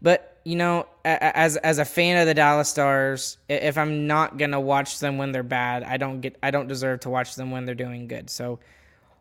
but 0.00 0.37
you 0.48 0.56
know, 0.56 0.86
as 1.04 1.58
as 1.58 1.78
a 1.78 1.84
fan 1.84 2.16
of 2.16 2.26
the 2.26 2.32
Dallas 2.32 2.70
Stars, 2.70 3.36
if 3.50 3.76
I'm 3.76 4.06
not 4.06 4.38
gonna 4.38 4.58
watch 4.58 4.98
them 4.98 5.18
when 5.18 5.30
they're 5.30 5.42
bad, 5.42 5.82
I 5.82 5.98
don't 5.98 6.22
get 6.22 6.36
I 6.42 6.50
don't 6.50 6.68
deserve 6.68 7.00
to 7.00 7.10
watch 7.10 7.34
them 7.34 7.50
when 7.50 7.66
they're 7.66 7.74
doing 7.74 8.08
good. 8.08 8.30
So 8.30 8.58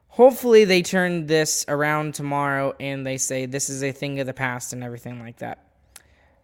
hopefully 0.08 0.64
they 0.64 0.82
turn 0.82 1.26
this 1.26 1.66
around 1.68 2.16
tomorrow 2.16 2.74
and 2.80 3.06
they 3.06 3.18
say 3.18 3.46
this 3.46 3.70
is 3.70 3.84
a 3.84 3.92
thing 3.92 4.22
of 4.22 4.26
the 4.26 4.34
past 4.34 4.72
and 4.72 4.82
everything 4.86 5.20
like 5.20 5.40
that. 5.40 5.66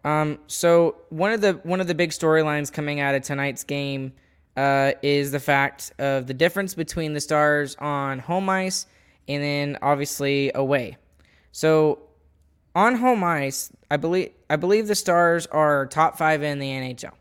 Um, 0.04 0.38
so 0.48 0.96
one 1.08 1.32
of 1.32 1.40
the 1.40 1.54
one 1.62 1.80
of 1.80 1.86
the 1.86 1.94
big 1.94 2.10
storylines 2.10 2.70
coming 2.70 3.00
out 3.00 3.14
of 3.14 3.22
tonight's 3.22 3.64
game 3.64 4.12
uh, 4.54 4.92
is 5.00 5.32
the 5.32 5.40
fact 5.40 5.94
of 5.98 6.26
the 6.26 6.34
difference 6.34 6.74
between 6.74 7.14
the 7.14 7.22
Stars 7.22 7.74
on 7.76 8.18
home 8.18 8.50
ice 8.50 8.84
and 9.28 9.42
then 9.42 9.78
obviously 9.80 10.52
away. 10.54 10.98
So 11.52 12.00
on 12.74 12.96
home 12.96 13.22
ice, 13.22 13.72
I 13.90 13.96
believe 13.96 14.32
I 14.50 14.56
believe 14.56 14.86
the 14.86 14.94
Stars 14.94 15.46
are 15.46 15.86
top 15.86 16.18
five 16.18 16.42
in 16.42 16.58
the 16.58 16.68
NHL. 16.68 17.12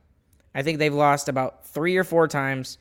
I 0.55 0.63
think 0.63 0.79
they've 0.79 0.93
lost 0.93 1.29
about 1.29 1.65
three 1.67 1.97
or 1.97 2.03
four 2.03 2.27
times, 2.27 2.77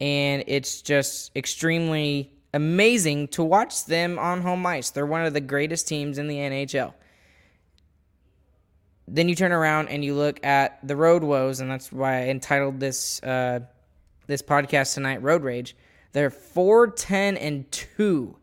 and 0.00 0.44
it's 0.46 0.82
just 0.82 1.34
extremely 1.36 2.32
amazing 2.52 3.28
to 3.28 3.42
watch 3.42 3.86
them 3.86 4.18
on 4.18 4.42
home 4.42 4.64
ice. 4.64 4.90
They're 4.90 5.06
one 5.06 5.24
of 5.24 5.32
the 5.34 5.40
greatest 5.40 5.88
teams 5.88 6.18
in 6.18 6.28
the 6.28 6.36
NHL. 6.36 6.94
Then 9.06 9.28
you 9.28 9.34
turn 9.34 9.52
around 9.52 9.88
and 9.88 10.04
you 10.04 10.14
look 10.14 10.44
at 10.44 10.86
the 10.86 10.96
road 10.96 11.22
woes, 11.22 11.60
and 11.60 11.70
that's 11.70 11.92
why 11.92 12.22
I 12.22 12.28
entitled 12.28 12.80
this 12.80 13.22
uh, 13.22 13.60
this 14.26 14.40
podcast 14.42 14.94
tonight 14.94 15.22
"Road 15.22 15.42
Rage." 15.42 15.76
They're 16.12 16.30
four 16.30 16.86
ten 16.88 17.36
and 17.36 17.70
two 17.70 18.36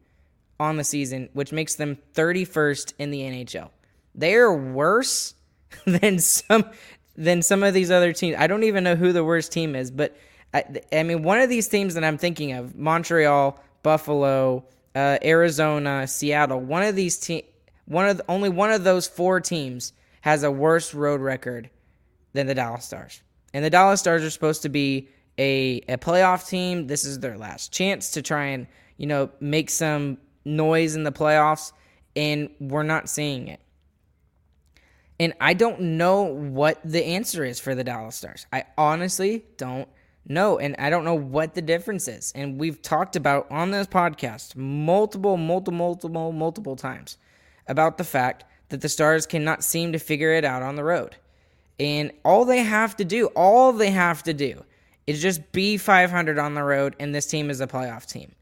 on 0.61 0.77
the 0.77 0.83
season, 0.83 1.27
which 1.33 1.51
makes 1.51 1.75
them 1.75 1.97
31st 2.13 2.93
in 2.99 3.09
the 3.09 3.21
NHL. 3.21 3.69
They 4.13 4.35
are 4.35 4.53
worse 4.53 5.33
than 5.85 6.19
some 6.19 6.69
than 7.17 7.41
some 7.41 7.63
of 7.63 7.73
these 7.73 7.91
other 7.91 8.13
teams. 8.13 8.37
I 8.39 8.47
don't 8.47 8.63
even 8.63 8.83
know 8.83 8.95
who 8.95 9.11
the 9.11 9.23
worst 9.23 9.51
team 9.51 9.75
is, 9.75 9.91
but 9.91 10.15
I, 10.53 10.63
I 10.93 11.03
mean 11.03 11.23
one 11.23 11.39
of 11.39 11.49
these 11.49 11.67
teams 11.67 11.95
that 11.95 12.03
I'm 12.03 12.17
thinking 12.17 12.53
of, 12.53 12.75
Montreal, 12.75 13.59
Buffalo, 13.83 14.65
uh, 14.95 15.17
Arizona, 15.23 16.07
Seattle. 16.07 16.59
One 16.59 16.83
of 16.83 16.95
these 16.95 17.17
team, 17.17 17.41
one 17.85 18.07
of 18.07 18.17
the, 18.17 18.25
only 18.29 18.49
one 18.49 18.71
of 18.71 18.83
those 18.83 19.07
four 19.07 19.41
teams 19.41 19.93
has 20.21 20.43
a 20.43 20.51
worse 20.51 20.93
road 20.93 21.21
record 21.21 21.69
than 22.33 22.47
the 22.47 22.55
Dallas 22.55 22.85
Stars. 22.85 23.21
And 23.53 23.65
the 23.65 23.69
Dallas 23.69 23.99
Stars 23.99 24.23
are 24.23 24.29
supposed 24.29 24.61
to 24.61 24.69
be 24.69 25.09
a, 25.37 25.81
a 25.89 25.97
playoff 25.97 26.47
team. 26.47 26.87
This 26.87 27.03
is 27.03 27.19
their 27.19 27.37
last 27.37 27.73
chance 27.73 28.11
to 28.11 28.21
try 28.21 28.45
and, 28.45 28.67
you 28.97 29.07
know, 29.07 29.29
make 29.39 29.69
some 29.69 30.17
noise 30.45 30.95
in 30.95 31.03
the 31.03 31.11
playoffs, 31.11 31.71
and 32.15 32.49
we're 32.59 32.83
not 32.83 33.09
seeing 33.09 33.47
it. 33.47 33.59
And 35.19 35.33
I 35.39 35.53
don't 35.53 35.79
know 35.81 36.23
what 36.23 36.79
the 36.83 37.05
answer 37.05 37.45
is 37.45 37.59
for 37.59 37.75
the 37.75 37.83
Dallas 37.83 38.15
Stars. 38.15 38.47
I 38.51 38.63
honestly 38.77 39.45
don't 39.57 39.87
know. 40.27 40.57
And 40.57 40.75
I 40.79 40.89
don't 40.89 41.05
know 41.05 41.15
what 41.15 41.53
the 41.53 41.61
difference 41.61 42.07
is. 42.07 42.31
And 42.35 42.59
we've 42.59 42.81
talked 42.81 43.15
about 43.15 43.49
on 43.51 43.71
this 43.71 43.87
podcast 43.87 44.55
multiple, 44.55 45.37
multiple, 45.37 45.77
multiple, 45.77 46.31
multiple 46.31 46.75
times 46.75 47.17
about 47.67 47.97
the 47.97 48.03
fact 48.03 48.45
that 48.69 48.81
the 48.81 48.89
Stars 48.89 49.25
cannot 49.25 49.63
seem 49.63 49.91
to 49.91 49.99
figure 49.99 50.33
it 50.33 50.45
out 50.45 50.63
on 50.63 50.75
the 50.75 50.83
road. 50.83 51.17
And 51.79 52.11
all 52.23 52.45
they 52.45 52.59
have 52.63 52.95
to 52.97 53.05
do, 53.05 53.27
all 53.27 53.73
they 53.73 53.91
have 53.91 54.23
to 54.23 54.33
do 54.33 54.63
is 55.07 55.21
just 55.21 55.51
be 55.51 55.77
500 55.77 56.37
on 56.37 56.53
the 56.53 56.63
road, 56.63 56.95
and 56.99 57.13
this 57.13 57.25
team 57.25 57.49
is 57.49 57.59
a 57.59 57.67
playoff 57.67 58.05
team. 58.05 58.33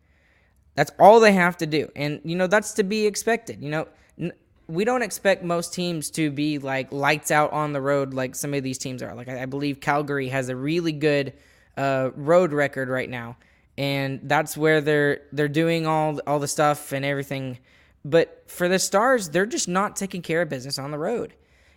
That's 0.75 0.91
all 0.99 1.19
they 1.19 1.33
have 1.33 1.57
to 1.57 1.65
do. 1.65 1.91
And, 1.95 2.21
you 2.23 2.35
know, 2.35 2.47
that's 2.47 2.73
to 2.73 2.83
be 2.83 3.05
expected. 3.05 3.61
You 3.61 3.69
know, 3.69 3.88
n- 4.19 4.33
we 4.67 4.85
don't 4.85 5.01
expect 5.01 5.43
most 5.43 5.73
teams 5.73 6.09
to 6.11 6.31
be 6.31 6.57
like 6.59 6.91
lights 6.91 7.31
out 7.31 7.51
on 7.51 7.73
the 7.73 7.81
road 7.81 8.13
like 8.13 8.35
some 8.35 8.53
of 8.53 8.63
these 8.63 8.77
teams 8.77 9.01
are. 9.03 9.13
Like, 9.13 9.27
I, 9.27 9.43
I 9.43 9.45
believe 9.45 9.81
Calgary 9.81 10.29
has 10.29 10.49
a 10.49 10.55
really 10.55 10.91
good 10.91 11.33
uh, 11.75 12.11
road 12.15 12.53
record 12.53 12.89
right 12.89 13.09
now. 13.09 13.38
And 13.77 14.21
that's 14.23 14.57
where 14.57 14.81
they're 14.81 15.21
they're 15.31 15.47
doing 15.47 15.88
all 15.88 16.19
all 16.27 16.39
the 16.39 16.49
stuff 16.49 16.91
and 16.91 17.05
everything. 17.05 17.59
But 18.03 18.43
for 18.47 18.67
the 18.67 18.77
Stars, 18.77 19.29
they're 19.29 19.45
just 19.45 19.69
not 19.69 19.95
taking 19.95 20.21
care 20.21 20.41
of 20.41 20.49
business 20.49 20.77
on 20.77 20.91
the 20.91 20.97
road. 20.97 21.33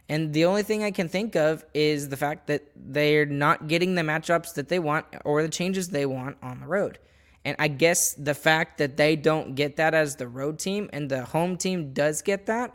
And 0.08 0.32
the 0.32 0.44
only 0.44 0.62
thing 0.62 0.82
I 0.82 0.90
can 0.90 1.08
think 1.08 1.36
of 1.36 1.64
is 1.74 2.08
the 2.08 2.16
fact 2.16 2.48
that 2.48 2.64
they're 2.74 3.24
not 3.24 3.68
getting 3.68 3.94
the 3.94 4.02
matchups 4.02 4.54
that 4.54 4.68
they 4.68 4.78
want 4.78 5.06
or 5.24 5.42
the 5.42 5.48
changes 5.48 5.88
they 5.88 6.04
want 6.04 6.36
on 6.42 6.60
the 6.60 6.66
road. 6.66 6.98
And 7.44 7.56
I 7.58 7.68
guess 7.68 8.14
the 8.14 8.34
fact 8.34 8.78
that 8.78 8.96
they 8.96 9.16
don't 9.16 9.54
get 9.54 9.76
that 9.76 9.94
as 9.94 10.16
the 10.16 10.28
road 10.28 10.58
team 10.58 10.88
and 10.92 11.08
the 11.08 11.24
home 11.24 11.56
team 11.56 11.92
does 11.92 12.22
get 12.22 12.46
that, 12.46 12.74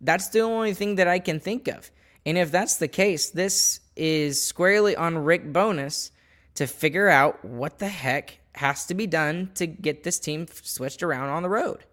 that's 0.00 0.28
the 0.28 0.40
only 0.40 0.74
thing 0.74 0.96
that 0.96 1.08
I 1.08 1.18
can 1.18 1.40
think 1.40 1.68
of. 1.68 1.90
And 2.26 2.36
if 2.36 2.50
that's 2.50 2.76
the 2.76 2.88
case, 2.88 3.30
this 3.30 3.80
is 3.96 4.42
squarely 4.42 4.96
on 4.96 5.18
Rick 5.18 5.52
Bowness 5.52 6.10
to 6.54 6.66
figure 6.66 7.08
out 7.08 7.44
what 7.44 7.78
the 7.78 7.88
heck 7.88 8.38
has 8.54 8.86
to 8.86 8.94
be 8.94 9.06
done 9.06 9.50
to 9.54 9.66
get 9.66 10.04
this 10.04 10.18
team 10.18 10.46
switched 10.48 11.02
around 11.02 11.30
on 11.30 11.42
the 11.42 11.48
road. 11.48 11.84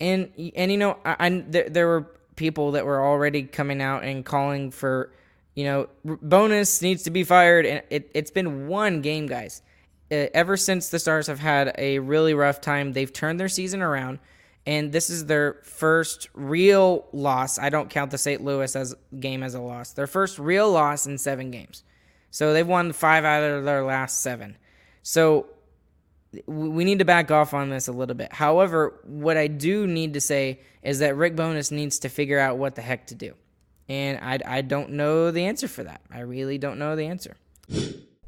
And 0.00 0.30
and 0.54 0.70
you 0.70 0.78
know, 0.78 0.98
I, 1.04 1.16
I 1.18 1.44
there, 1.48 1.68
there 1.68 1.86
were 1.86 2.10
people 2.36 2.72
that 2.72 2.86
were 2.86 3.04
already 3.04 3.42
coming 3.42 3.82
out 3.82 4.04
and 4.04 4.24
calling 4.24 4.70
for, 4.70 5.12
you 5.54 5.64
know, 5.64 5.88
Bowness 6.04 6.82
needs 6.82 7.02
to 7.04 7.10
be 7.10 7.24
fired, 7.24 7.66
and 7.66 7.82
it, 7.90 8.10
it's 8.14 8.30
been 8.30 8.68
one 8.68 9.02
game, 9.02 9.26
guys. 9.26 9.62
Ever 10.10 10.56
since 10.56 10.88
the 10.88 10.98
Stars 10.98 11.26
have 11.26 11.38
had 11.38 11.74
a 11.76 11.98
really 11.98 12.34
rough 12.34 12.60
time, 12.60 12.92
they've 12.92 13.12
turned 13.12 13.38
their 13.38 13.48
season 13.48 13.82
around, 13.82 14.18
and 14.64 14.90
this 14.90 15.10
is 15.10 15.26
their 15.26 15.60
first 15.64 16.28
real 16.34 17.06
loss. 17.12 17.58
I 17.58 17.68
don't 17.68 17.90
count 17.90 18.10
the 18.10 18.18
St. 18.18 18.42
Louis 18.42 18.74
as 18.74 18.94
game 19.18 19.42
as 19.42 19.54
a 19.54 19.60
loss. 19.60 19.92
Their 19.92 20.06
first 20.06 20.38
real 20.38 20.70
loss 20.70 21.06
in 21.06 21.18
seven 21.18 21.50
games. 21.50 21.82
So 22.30 22.52
they've 22.52 22.66
won 22.66 22.92
five 22.92 23.24
out 23.24 23.42
of 23.42 23.64
their 23.64 23.84
last 23.84 24.22
seven. 24.22 24.56
So 25.02 25.46
we 26.46 26.84
need 26.84 26.98
to 26.98 27.04
back 27.04 27.30
off 27.30 27.54
on 27.54 27.70
this 27.70 27.88
a 27.88 27.92
little 27.92 28.14
bit. 28.14 28.32
However, 28.32 29.00
what 29.04 29.36
I 29.36 29.46
do 29.46 29.86
need 29.86 30.14
to 30.14 30.20
say 30.20 30.60
is 30.82 30.98
that 30.98 31.16
Rick 31.16 31.36
Bowness 31.36 31.70
needs 31.70 32.00
to 32.00 32.08
figure 32.08 32.38
out 32.38 32.58
what 32.58 32.74
the 32.74 32.82
heck 32.82 33.06
to 33.08 33.14
do. 33.14 33.34
And 33.88 34.18
I, 34.22 34.38
I 34.58 34.60
don't 34.60 34.90
know 34.90 35.30
the 35.30 35.44
answer 35.46 35.68
for 35.68 35.84
that. 35.84 36.02
I 36.10 36.20
really 36.20 36.58
don't 36.58 36.78
know 36.78 36.94
the 36.96 37.06
answer. 37.06 37.36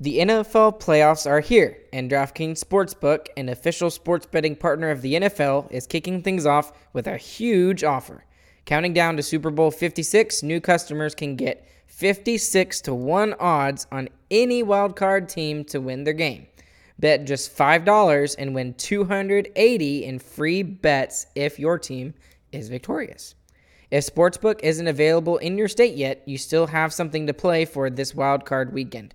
The 0.03 0.21
NFL 0.21 0.81
playoffs 0.81 1.29
are 1.29 1.41
here, 1.41 1.77
and 1.93 2.11
DraftKings 2.11 2.65
Sportsbook, 2.65 3.27
an 3.37 3.51
official 3.51 3.91
sports 3.91 4.25
betting 4.25 4.57
partner 4.57 4.89
of 4.89 5.03
the 5.03 5.13
NFL, 5.13 5.71
is 5.71 5.87
kicking 5.87 6.23
things 6.23 6.47
off 6.47 6.73
with 6.95 7.07
a 7.07 7.19
huge 7.19 7.85
offer. 7.85 8.25
Counting 8.65 8.95
down 8.95 9.19
to 9.19 9.23
Super 9.23 9.51
Bowl 9.51 9.71
56, 9.71 10.43
new 10.43 10.59
customers 10.59 11.15
can 11.15 11.37
get 11.37 11.69
56 11.85 12.81
to 12.81 12.95
1 12.95 13.35
odds 13.39 13.87
on 13.93 14.09
any 14.31 14.65
wildcard 14.65 15.29
team 15.29 15.65
to 15.65 15.83
win 15.83 16.05
their 16.05 16.15
game. 16.15 16.47
Bet 16.99 17.27
just 17.27 17.55
$5 17.55 18.37
and 18.39 18.55
win 18.55 18.73
280 18.73 20.05
in 20.07 20.19
free 20.19 20.63
bets 20.63 21.27
if 21.35 21.59
your 21.59 21.79
team 21.79 22.15
is 22.53 22.71
victorious. 22.71 23.35
If 23.91 24.07
Sportsbook 24.07 24.61
isn't 24.63 24.87
available 24.87 25.37
in 25.37 25.59
your 25.59 25.69
state 25.69 25.97
yet, 25.97 26.23
you 26.25 26.39
still 26.39 26.69
have 26.69 26.95
something 26.95 27.27
to 27.27 27.35
play 27.35 27.67
for 27.67 27.91
this 27.91 28.15
wildcard 28.15 28.73
weekend. 28.73 29.13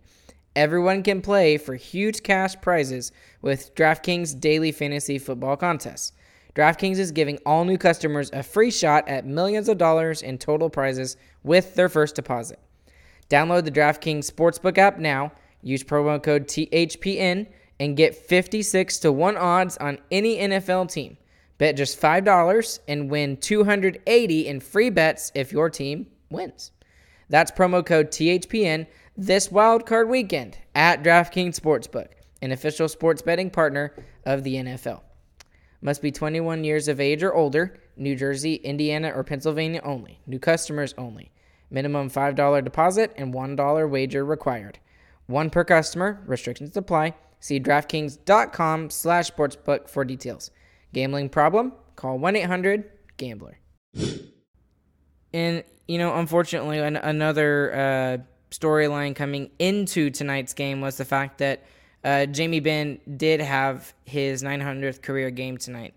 Everyone 0.55 1.03
can 1.03 1.21
play 1.21 1.57
for 1.57 1.75
huge 1.75 2.23
cash 2.23 2.55
prizes 2.61 3.11
with 3.41 3.75
DraftKings 3.75 4.39
Daily 4.39 4.71
Fantasy 4.71 5.19
Football 5.19 5.57
Contests. 5.57 6.13
DraftKings 6.55 6.97
is 6.97 7.11
giving 7.11 7.39
all 7.45 7.65
new 7.65 7.77
customers 7.77 8.29
a 8.31 8.41
free 8.41 8.71
shot 8.71 9.05
at 9.09 9.25
millions 9.25 9.67
of 9.67 9.77
dollars 9.77 10.21
in 10.21 10.37
total 10.37 10.69
prizes 10.69 11.17
with 11.43 11.75
their 11.75 11.89
first 11.89 12.15
deposit. 12.15 12.57
Download 13.29 13.65
the 13.65 13.71
DraftKings 13.71 14.31
Sportsbook 14.31 14.77
app 14.77 14.97
now, 14.97 15.33
use 15.61 15.83
promo 15.83 16.23
code 16.23 16.47
THPN, 16.47 17.47
and 17.81 17.97
get 17.97 18.15
56 18.15 18.99
to 18.99 19.11
1 19.11 19.35
odds 19.35 19.75
on 19.77 19.97
any 20.09 20.37
NFL 20.37 20.89
team. 20.89 21.17
Bet 21.57 21.75
just 21.75 21.99
$5 21.99 22.79
and 22.87 23.09
win 23.09 23.35
280 23.35 24.47
in 24.47 24.59
free 24.61 24.89
bets 24.89 25.33
if 25.35 25.51
your 25.51 25.69
team 25.69 26.07
wins. 26.29 26.71
That's 27.29 27.51
promo 27.51 27.85
code 27.85 28.11
THPN 28.11 28.87
this 29.17 29.47
wildcard 29.47 30.07
weekend 30.09 30.57
at 30.73 31.03
DraftKings 31.03 31.59
Sportsbook, 31.59 32.07
an 32.41 32.51
official 32.51 32.89
sports 32.89 33.21
betting 33.21 33.49
partner 33.49 33.93
of 34.25 34.43
the 34.43 34.55
NFL. 34.55 35.01
Must 35.81 36.01
be 36.01 36.11
21 36.11 36.63
years 36.63 36.87
of 36.87 36.99
age 36.99 37.23
or 37.23 37.33
older, 37.33 37.77
New 37.95 38.15
Jersey, 38.15 38.55
Indiana, 38.55 39.11
or 39.15 39.23
Pennsylvania 39.23 39.81
only. 39.83 40.19
New 40.27 40.39
customers 40.39 40.93
only. 40.97 41.31
Minimum 41.69 42.09
$5 42.09 42.63
deposit 42.63 43.13
and 43.17 43.33
$1 43.33 43.89
wager 43.89 44.25
required. 44.25 44.79
One 45.27 45.49
per 45.49 45.63
customer. 45.63 46.21
Restrictions 46.25 46.75
apply. 46.75 47.15
See 47.39 47.59
DraftKings.com 47.59 48.89
slash 48.89 49.31
sportsbook 49.31 49.87
for 49.89 50.03
details. 50.03 50.51
Gambling 50.93 51.29
problem? 51.29 51.73
Call 51.95 52.19
1-800-GAMBLER. 52.19 53.59
And, 55.33 55.63
you 55.87 55.97
know, 55.97 56.15
unfortunately, 56.15 56.79
an- 56.79 56.95
another 56.95 57.75
uh, 57.75 58.17
storyline 58.59 59.15
coming 59.15 59.49
into 59.59 60.09
tonight's 60.09 60.53
game 60.53 60.81
was 60.81 60.97
the 60.97 61.05
fact 61.05 61.39
that 61.39 61.63
uh, 62.03 62.25
Jamie 62.27 62.59
Benn 62.59 62.99
did 63.17 63.41
have 63.41 63.93
his 64.05 64.43
900th 64.43 65.01
career 65.01 65.31
game 65.31 65.57
tonight. 65.57 65.93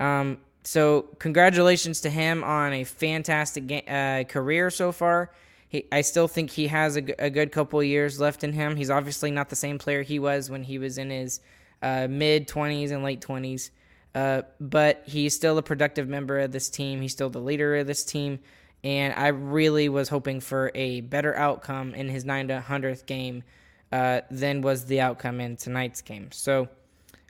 Um, 0.00 0.38
so, 0.64 1.02
congratulations 1.18 2.00
to 2.02 2.10
him 2.10 2.44
on 2.44 2.72
a 2.72 2.84
fantastic 2.84 3.66
ga- 3.66 3.86
uh, 3.86 4.24
career 4.24 4.70
so 4.70 4.92
far. 4.92 5.30
He, 5.68 5.86
I 5.90 6.02
still 6.02 6.28
think 6.28 6.50
he 6.50 6.68
has 6.68 6.96
a, 6.96 7.02
g- 7.02 7.14
a 7.18 7.30
good 7.30 7.50
couple 7.50 7.82
years 7.82 8.20
left 8.20 8.44
in 8.44 8.52
him. 8.52 8.76
He's 8.76 8.90
obviously 8.90 9.30
not 9.30 9.48
the 9.48 9.56
same 9.56 9.78
player 9.78 10.02
he 10.02 10.18
was 10.18 10.50
when 10.50 10.64
he 10.64 10.78
was 10.78 10.98
in 10.98 11.10
his 11.10 11.40
uh, 11.80 12.06
mid 12.08 12.46
20s 12.46 12.92
and 12.92 13.02
late 13.02 13.20
20s. 13.20 13.70
Uh, 14.14 14.42
but 14.60 15.02
he's 15.06 15.34
still 15.34 15.58
a 15.58 15.62
productive 15.62 16.08
member 16.08 16.38
of 16.40 16.52
this 16.52 16.68
team. 16.68 17.00
He's 17.00 17.12
still 17.12 17.30
the 17.30 17.40
leader 17.40 17.76
of 17.76 17.86
this 17.86 18.04
team. 18.04 18.40
And 18.84 19.14
I 19.14 19.28
really 19.28 19.88
was 19.88 20.08
hoping 20.08 20.40
for 20.40 20.72
a 20.74 21.02
better 21.02 21.36
outcome 21.36 21.94
in 21.94 22.08
his 22.08 22.24
900th 22.24 23.06
game 23.06 23.44
uh, 23.92 24.22
than 24.30 24.62
was 24.62 24.86
the 24.86 25.00
outcome 25.00 25.40
in 25.40 25.56
tonight's 25.56 26.00
game. 26.00 26.32
So 26.32 26.68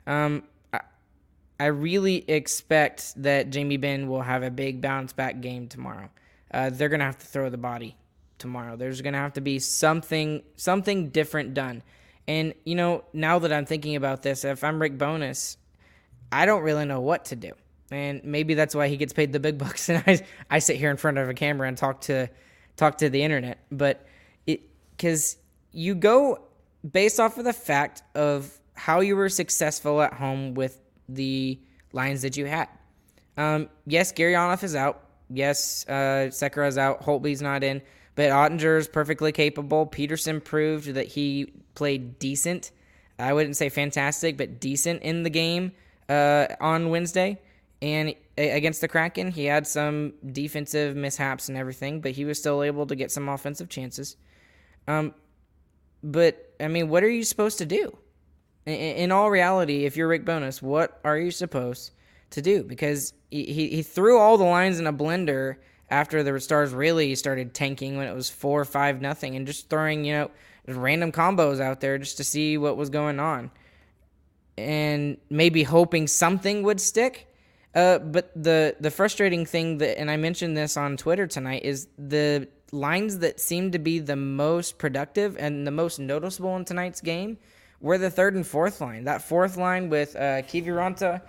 um, 0.07 0.43
I, 0.71 0.79
I 1.59 1.65
really 1.67 2.27
expect 2.29 3.21
that 3.21 3.49
Jamie 3.51 3.77
Benn 3.77 4.07
will 4.07 4.21
have 4.21 4.41
a 4.43 4.49
big 4.49 4.81
bounce 4.81 5.13
back 5.13 5.41
game 5.41 5.67
tomorrow. 5.67 6.09
Uh, 6.51 6.69
they're 6.69 6.89
going 6.89 6.99
to 6.99 7.05
have 7.05 7.19
to 7.19 7.25
throw 7.25 7.49
the 7.49 7.57
body 7.57 7.95
tomorrow. 8.37 8.75
There's 8.75 9.01
going 9.01 9.13
to 9.13 9.19
have 9.19 9.33
to 9.33 9.41
be 9.41 9.59
something 9.59 10.43
something 10.55 11.09
different 11.09 11.53
done. 11.53 11.83
And 12.27 12.53
you 12.63 12.75
know, 12.75 13.03
now 13.13 13.39
that 13.39 13.51
I'm 13.51 13.65
thinking 13.65 13.95
about 13.95 14.21
this, 14.21 14.45
if 14.45 14.63
I'm 14.63 14.81
Rick 14.81 14.97
Bowness, 14.97 15.57
I 16.31 16.45
don't 16.45 16.61
really 16.61 16.85
know 16.85 17.01
what 17.01 17.25
to 17.25 17.35
do. 17.35 17.53
And 17.93 18.23
maybe 18.23 18.53
that's 18.53 18.75
why 18.75 18.87
he 18.87 18.97
gets 18.97 19.13
paid 19.13 19.31
the 19.31 19.39
big 19.39 19.57
bucks 19.57 19.89
and 19.89 20.03
I 20.07 20.21
I 20.49 20.59
sit 20.59 20.77
here 20.77 20.91
in 20.91 20.97
front 20.97 21.17
of 21.17 21.29
a 21.29 21.33
camera 21.33 21.67
and 21.67 21.77
talk 21.77 22.01
to 22.01 22.29
talk 22.75 22.97
to 22.99 23.09
the 23.09 23.23
internet. 23.23 23.59
But 23.71 24.05
it 24.47 24.61
cuz 24.97 25.37
you 25.71 25.95
go 25.95 26.41
based 26.89 27.19
off 27.19 27.37
of 27.37 27.45
the 27.45 27.53
fact 27.53 28.03
of 28.15 28.59
how 28.75 28.99
you 28.99 29.15
were 29.15 29.29
successful 29.29 30.01
at 30.01 30.13
home 30.13 30.53
with 30.53 30.79
the 31.07 31.59
lines 31.91 32.23
that 32.23 32.37
you 32.37 32.45
had. 32.45 32.67
Um, 33.37 33.69
yes, 33.85 34.11
Gurianov 34.11 34.63
is 34.63 34.75
out. 34.75 35.07
Yes, 35.29 35.85
uh, 35.87 36.29
Sekera 36.29 36.67
is 36.67 36.77
out. 36.77 37.01
Holtby's 37.01 37.41
not 37.41 37.63
in. 37.63 37.81
But 38.15 38.29
Oettinger 38.29 38.77
is 38.77 38.87
perfectly 38.87 39.31
capable. 39.31 39.85
Peterson 39.85 40.39
proved 40.39 40.93
that 40.93 41.07
he 41.07 41.51
played 41.73 42.19
decent. 42.19 42.71
I 43.17 43.33
wouldn't 43.33 43.57
say 43.57 43.69
fantastic, 43.69 44.37
but 44.37 44.59
decent 44.59 45.01
in 45.01 45.23
the 45.23 45.29
game 45.29 45.71
uh, 46.09 46.47
on 46.59 46.89
Wednesday. 46.89 47.39
And 47.83 48.15
against 48.37 48.79
the 48.79 48.87
Kraken, 48.87 49.29
he 49.29 49.43
had 49.43 49.67
some 49.67 50.13
defensive 50.25 50.95
mishaps 50.95 51.49
and 51.49 51.57
everything, 51.57 51.99
but 51.99 52.11
he 52.11 52.23
was 52.23 52.39
still 52.39 52.63
able 52.63 52.87
to 52.87 52.95
get 52.95 53.11
some 53.11 53.27
offensive 53.27 53.67
chances. 53.67 54.15
Um, 54.87 55.13
but, 56.01 56.53
I 56.61 56.69
mean, 56.69 56.87
what 56.87 57.03
are 57.03 57.09
you 57.09 57.25
supposed 57.25 57.57
to 57.57 57.65
do? 57.65 57.97
In, 58.65 58.73
in 58.73 59.11
all 59.11 59.29
reality, 59.29 59.83
if 59.83 59.97
you're 59.97 60.07
Rick 60.07 60.23
Bowness, 60.23 60.61
what 60.61 61.01
are 61.03 61.17
you 61.17 61.29
supposed 61.29 61.91
to 62.29 62.41
do? 62.41 62.63
Because 62.63 63.11
he, 63.29 63.67
he 63.67 63.83
threw 63.83 64.17
all 64.17 64.37
the 64.37 64.45
lines 64.45 64.79
in 64.79 64.87
a 64.87 64.93
blender 64.93 65.57
after 65.89 66.23
the 66.23 66.39
stars 66.39 66.73
really 66.73 67.15
started 67.15 67.53
tanking 67.53 67.97
when 67.97 68.07
it 68.07 68.15
was 68.15 68.29
four 68.29 68.61
or 68.61 68.65
five 68.65 69.01
nothing 69.01 69.35
and 69.35 69.45
just 69.45 69.69
throwing 69.69 70.05
you 70.05 70.13
know 70.13 70.31
random 70.65 71.11
combos 71.11 71.59
out 71.59 71.81
there 71.81 71.97
just 71.97 72.17
to 72.17 72.23
see 72.23 72.57
what 72.57 72.77
was 72.77 72.89
going 72.89 73.19
on 73.19 73.51
and 74.57 75.17
maybe 75.29 75.61
hoping 75.61 76.07
something 76.07 76.63
would 76.63 76.79
stick 76.79 77.27
uh, 77.75 77.99
but 77.99 78.31
the 78.35 78.75
the 78.79 78.91
frustrating 78.91 79.45
thing 79.45 79.77
that 79.77 79.99
and 79.99 80.09
i 80.09 80.17
mentioned 80.17 80.55
this 80.55 80.77
on 80.77 80.97
twitter 80.97 81.27
tonight 81.27 81.63
is 81.63 81.87
the 81.97 82.47
lines 82.71 83.19
that 83.19 83.39
seemed 83.39 83.71
to 83.71 83.79
be 83.79 83.99
the 83.99 84.15
most 84.15 84.77
productive 84.77 85.37
and 85.37 85.67
the 85.67 85.71
most 85.71 85.99
noticeable 85.99 86.55
in 86.55 86.65
tonight's 86.65 87.01
game 87.01 87.37
were 87.81 87.97
the 87.97 88.09
third 88.09 88.35
and 88.35 88.47
fourth 88.47 88.81
line 88.81 89.03
that 89.03 89.21
fourth 89.21 89.57
line 89.57 89.89
with 89.89 90.15
uh, 90.15 90.41
Kiviranta 90.43 91.21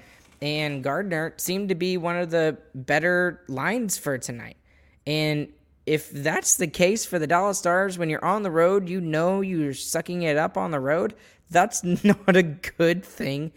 and 0.44 0.85
Gardner 0.85 1.33
seemed 1.38 1.70
to 1.70 1.74
be 1.74 1.96
one 1.96 2.18
of 2.18 2.30
the 2.30 2.59
better 2.74 3.40
lines 3.48 3.96
for 3.96 4.18
tonight. 4.18 4.59
And 5.07 5.48
if 5.87 6.11
that's 6.11 6.57
the 6.57 6.66
case 6.66 7.07
for 7.07 7.18
the 7.18 7.26
Dallas 7.26 7.59
Stars, 7.59 7.96
when 7.96 8.11
you're 8.11 8.24
on 8.24 8.42
the 8.42 8.50
road, 8.50 8.88
you 8.88 9.00
know 9.00 9.40
you're 9.40 9.72
sucking 9.72 10.22
it 10.22 10.37
up 10.37 10.59
on 10.59 10.70
the 10.70 10.80
road. 10.80 11.14
That's 11.50 11.83
not 12.04 12.37
a 12.37 12.42
good 12.42 13.04
thing 13.04 13.52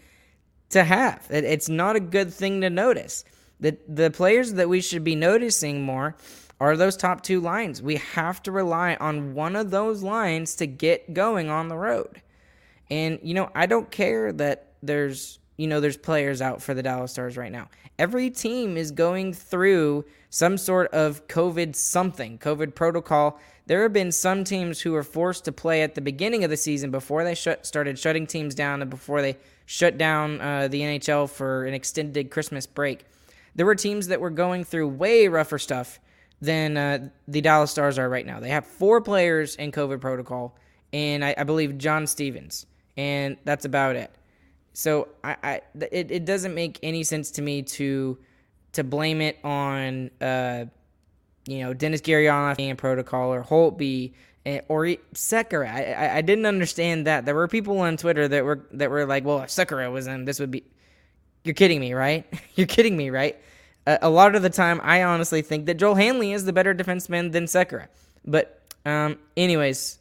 to 0.70 0.84
have. 0.84 1.26
It's 1.30 1.68
not 1.68 1.96
a 1.96 2.00
good 2.00 2.32
thing 2.32 2.60
to 2.60 2.70
notice. 2.70 3.24
The, 3.60 3.76
the 3.88 4.10
players 4.10 4.54
that 4.54 4.68
we 4.68 4.80
should 4.80 5.04
be 5.04 5.16
noticing 5.16 5.82
more 5.82 6.16
are 6.60 6.76
those 6.76 6.96
top 6.96 7.22
two 7.22 7.40
lines. 7.40 7.80
We 7.82 7.96
have 7.96 8.42
to 8.44 8.52
rely 8.52 8.96
on 8.96 9.34
one 9.34 9.56
of 9.56 9.70
those 9.70 10.02
lines 10.02 10.56
to 10.56 10.66
get 10.66 11.14
going 11.14 11.50
on 11.50 11.68
the 11.68 11.76
road. 11.76 12.20
And, 12.90 13.18
you 13.22 13.34
know, 13.34 13.50
I 13.54 13.66
don't 13.66 13.90
care 13.90 14.32
that 14.32 14.72
there's 14.82 15.38
you 15.58 15.66
know, 15.66 15.80
there's 15.80 15.96
players 15.96 16.40
out 16.40 16.62
for 16.62 16.72
the 16.72 16.82
Dallas 16.82 17.12
Stars 17.12 17.36
right 17.36 17.52
now. 17.52 17.68
Every 17.98 18.30
team 18.30 18.76
is 18.76 18.92
going 18.92 19.34
through 19.34 20.04
some 20.30 20.56
sort 20.56 20.92
of 20.92 21.26
COVID 21.26 21.74
something, 21.74 22.38
COVID 22.38 22.76
protocol. 22.76 23.40
There 23.68 23.82
have 23.82 23.92
been 23.92 24.12
some 24.12 24.44
teams 24.44 24.80
who 24.80 24.92
were 24.92 25.02
forced 25.02 25.44
to 25.44 25.52
play 25.52 25.82
at 25.82 25.94
the 25.94 26.00
beginning 26.00 26.42
of 26.42 26.48
the 26.48 26.56
season 26.56 26.90
before 26.90 27.22
they 27.22 27.34
shut, 27.34 27.66
started 27.66 27.98
shutting 27.98 28.26
teams 28.26 28.54
down 28.54 28.80
and 28.80 28.90
before 28.90 29.20
they 29.20 29.36
shut 29.66 29.98
down 29.98 30.40
uh, 30.40 30.68
the 30.68 30.80
NHL 30.80 31.28
for 31.28 31.66
an 31.66 31.74
extended 31.74 32.30
Christmas 32.30 32.66
break. 32.66 33.04
There 33.54 33.66
were 33.66 33.74
teams 33.74 34.06
that 34.06 34.22
were 34.22 34.30
going 34.30 34.64
through 34.64 34.88
way 34.88 35.28
rougher 35.28 35.58
stuff 35.58 36.00
than 36.40 36.78
uh, 36.78 37.10
the 37.26 37.42
Dallas 37.42 37.70
Stars 37.70 37.98
are 37.98 38.08
right 38.08 38.24
now. 38.24 38.40
They 38.40 38.48
have 38.48 38.66
four 38.66 39.02
players 39.02 39.54
in 39.56 39.70
COVID 39.70 40.00
protocol, 40.00 40.56
and 40.94 41.22
I, 41.22 41.34
I 41.36 41.44
believe 41.44 41.76
John 41.76 42.06
Stevens, 42.06 42.64
and 42.96 43.36
that's 43.44 43.66
about 43.66 43.96
it. 43.96 44.10
So 44.72 45.08
I, 45.22 45.36
I 45.42 45.60
it, 45.92 46.10
it 46.10 46.24
doesn't 46.24 46.54
make 46.54 46.78
any 46.82 47.02
sense 47.02 47.32
to 47.32 47.42
me 47.42 47.60
to 47.62 48.16
to 48.72 48.82
blame 48.82 49.20
it 49.20 49.38
on 49.44 50.10
uh, 50.22 50.66
you 51.48 51.60
know 51.60 51.72
Denis 51.72 52.02
Gurianov 52.02 52.56
and 52.58 52.76
protocol 52.76 53.32
or 53.32 53.42
Holtby 53.42 54.12
or 54.68 54.84
Sekera. 55.14 55.68
I, 55.68 56.18
I 56.18 56.20
didn't 56.22 56.46
understand 56.46 57.06
that. 57.06 57.24
There 57.24 57.34
were 57.34 57.48
people 57.48 57.78
on 57.80 57.96
Twitter 57.96 58.28
that 58.28 58.44
were 58.44 58.66
that 58.72 58.90
were 58.90 59.06
like, 59.06 59.24
"Well, 59.24 59.42
if 59.42 59.50
Sekera 59.50 59.90
was 59.90 60.06
in, 60.06 60.24
this 60.24 60.38
would 60.40 60.50
be." 60.50 60.64
You're 61.44 61.54
kidding 61.54 61.80
me, 61.80 61.94
right? 61.94 62.26
You're 62.54 62.66
kidding 62.66 62.96
me, 62.96 63.10
right? 63.10 63.38
Uh, 63.86 63.98
a 64.02 64.10
lot 64.10 64.34
of 64.34 64.42
the 64.42 64.50
time, 64.50 64.80
I 64.82 65.04
honestly 65.04 65.40
think 65.40 65.66
that 65.66 65.74
Joel 65.74 65.94
Hanley 65.94 66.32
is 66.32 66.44
the 66.44 66.52
better 66.52 66.74
defenseman 66.74 67.32
than 67.32 67.44
Sekera. 67.44 67.88
But 68.24 68.60
um, 68.84 69.18
anyways, 69.36 69.98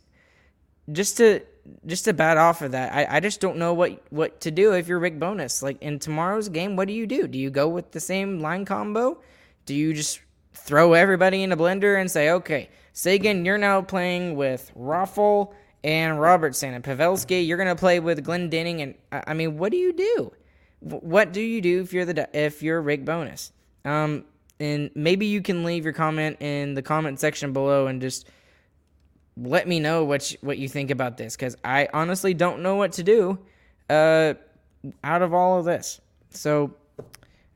just 0.91 1.17
to 1.17 1.41
just 1.85 2.05
to 2.05 2.13
bat 2.13 2.37
off 2.37 2.61
of 2.61 2.71
that, 2.71 2.93
I, 2.93 3.17
I 3.17 3.19
just 3.19 3.39
don't 3.39 3.57
know 3.57 3.73
what 3.73 4.01
what 4.11 4.41
to 4.41 4.51
do 4.51 4.73
if 4.73 4.87
you're 4.87 4.99
Rick 4.99 5.19
Bowness. 5.19 5.63
Like 5.63 5.81
in 5.81 5.99
tomorrow's 5.99 6.49
game, 6.49 6.75
what 6.75 6.87
do 6.87 6.93
you 6.93 7.07
do? 7.07 7.27
Do 7.27 7.37
you 7.37 7.49
go 7.49 7.67
with 7.69 7.91
the 7.91 7.99
same 7.99 8.39
line 8.39 8.65
combo? 8.65 9.21
Do 9.65 9.73
you 9.75 9.93
just 9.93 10.19
throw 10.57 10.93
everybody 10.93 11.43
in 11.43 11.51
a 11.51 11.57
blender 11.57 11.99
and 11.99 12.09
say, 12.09 12.31
okay, 12.31 12.69
Seguin, 12.93 13.45
you're 13.45 13.57
now 13.57 13.81
playing 13.81 14.35
with 14.35 14.71
Raffl 14.77 15.53
and 15.83 16.19
Robertson 16.19 16.73
and 16.73 16.83
Pavelski. 16.83 17.45
You're 17.47 17.57
gonna 17.57 17.75
play 17.75 17.99
with 17.99 18.25
Glendening, 18.25 18.81
and 18.81 18.95
I 19.11 19.33
mean, 19.33 19.57
what 19.57 19.71
do 19.71 19.77
you 19.77 19.93
do? 19.93 20.33
What 20.79 21.33
do 21.33 21.41
you 21.41 21.61
do 21.61 21.81
if 21.81 21.93
you're 21.93 22.05
the 22.05 22.29
if 22.33 22.61
you're 22.61 22.81
Rick 22.81 23.05
Bowness? 23.05 23.51
Um, 23.85 24.25
and 24.59 24.89
maybe 24.95 25.27
you 25.27 25.41
can 25.41 25.63
leave 25.63 25.83
your 25.83 25.93
comment 25.93 26.41
in 26.41 26.73
the 26.73 26.81
comment 26.81 27.19
section 27.19 27.53
below 27.53 27.87
and 27.87 28.01
just 28.01 28.27
let 29.37 29.67
me 29.67 29.79
know 29.79 30.03
what 30.03 30.31
you, 30.31 30.37
what 30.41 30.57
you 30.57 30.67
think 30.67 30.89
about 30.89 31.17
this 31.17 31.35
because 31.35 31.55
I 31.63 31.87
honestly 31.93 32.33
don't 32.33 32.61
know 32.61 32.75
what 32.75 32.93
to 32.93 33.03
do 33.03 33.37
uh, 33.89 34.33
out 35.03 35.21
of 35.21 35.33
all 35.33 35.59
of 35.59 35.65
this. 35.65 36.01
So 36.31 36.73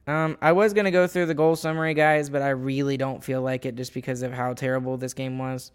um, 0.07 0.37
I 0.41 0.51
was 0.51 0.73
gonna 0.73 0.91
go 0.91 1.07
through 1.07 1.27
the 1.27 1.33
goal 1.33 1.55
summary, 1.55 1.93
guys, 1.93 2.29
but 2.29 2.41
I 2.41 2.49
really 2.49 2.97
don't 2.97 3.23
feel 3.23 3.41
like 3.41 3.65
it 3.65 3.75
just 3.75 3.93
because 3.93 4.21
of 4.21 4.33
how 4.33 4.53
terrible 4.53 4.97
this 4.97 5.13
game 5.13 5.37
was. 5.37 5.71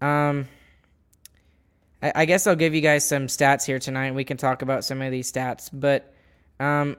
Um, 0.00 0.48
I, 2.02 2.12
I 2.14 2.24
guess 2.24 2.46
I'll 2.46 2.56
give 2.56 2.74
you 2.74 2.80
guys 2.80 3.06
some 3.06 3.26
stats 3.26 3.64
here 3.64 3.78
tonight. 3.78 4.14
We 4.14 4.24
can 4.24 4.36
talk 4.36 4.62
about 4.62 4.84
some 4.84 5.02
of 5.02 5.10
these 5.10 5.30
stats, 5.30 5.68
but 5.72 6.12
um, 6.60 6.96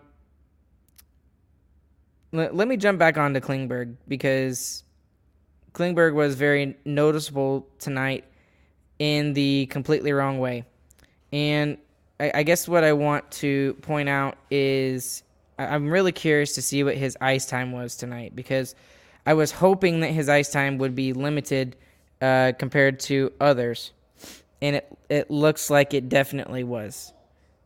let, 2.32 2.56
let 2.56 2.68
me 2.68 2.78
jump 2.78 3.00
back 3.00 3.18
onto 3.18 3.40
Klingberg 3.40 3.96
because 4.08 4.84
Klingberg 5.74 6.14
was 6.14 6.36
very 6.36 6.76
noticeable 6.86 7.68
tonight 7.80 8.26
in 9.00 9.34
the 9.34 9.68
completely 9.68 10.12
wrong 10.12 10.40
way. 10.40 10.66
And 11.32 11.78
I 12.20 12.42
guess 12.44 12.68
what 12.68 12.84
I 12.84 12.94
want 12.94 13.30
to 13.32 13.76
point 13.82 14.10
out 14.10 14.38
is 14.50 15.22
I'm 15.58 15.90
really 15.90 16.12
curious 16.12 16.54
to 16.56 16.62
see 16.62 16.84
what 16.84 16.96
his 16.98 17.18
ice 17.22 17.46
time 17.46 17.72
was 17.72 17.96
tonight 17.96 18.36
because 18.36 18.76
I 19.26 19.34
was 19.34 19.52
hoping 19.52 20.02
that 20.02 20.12
his 20.12 20.30
ice 20.30 20.52
time 20.52 20.78
would 20.78 20.96
be 20.96 21.14
limited 21.14 21.76
uh, 22.22 22.54
compared 22.58 23.00
to 23.02 23.32
others. 23.40 23.92
and 24.62 24.76
it 24.78 24.98
it 25.10 25.32
looks 25.32 25.70
like 25.70 25.94
it 25.94 26.10
definitely 26.10 26.64
was. 26.64 27.14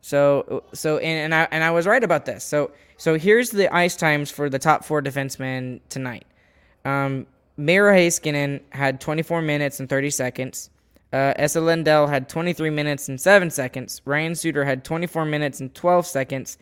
So 0.00 0.64
so 0.74 0.98
and, 0.98 1.32
and 1.32 1.34
I 1.34 1.48
and 1.50 1.64
I 1.64 1.70
was 1.70 1.86
right 1.86 2.02
about 2.02 2.26
this. 2.26 2.44
So 2.44 2.72
so 2.96 3.18
here's 3.18 3.50
the 3.50 3.72
ice 3.74 3.96
times 3.96 4.30
for 4.30 4.48
the 4.50 4.58
top 4.58 4.84
four 4.84 5.02
defensemen 5.02 5.80
tonight. 5.88 6.24
Um, 6.84 7.26
Miro 7.56 7.92
Heiskanen 7.94 8.60
had 8.70 9.00
24 9.00 9.42
minutes 9.42 9.80
and 9.80 9.88
30 9.88 10.10
seconds. 10.10 10.70
Uh, 11.12 11.34
Esa 11.36 11.60
Lindell 11.60 12.06
had 12.06 12.28
23 12.28 12.70
minutes 12.70 13.08
and 13.08 13.20
7 13.20 13.50
seconds. 13.50 14.00
Ryan 14.06 14.34
Suter 14.34 14.64
had 14.64 14.84
24 14.84 15.26
minutes 15.26 15.60
and 15.60 15.74
12 15.74 16.06
seconds. 16.06 16.58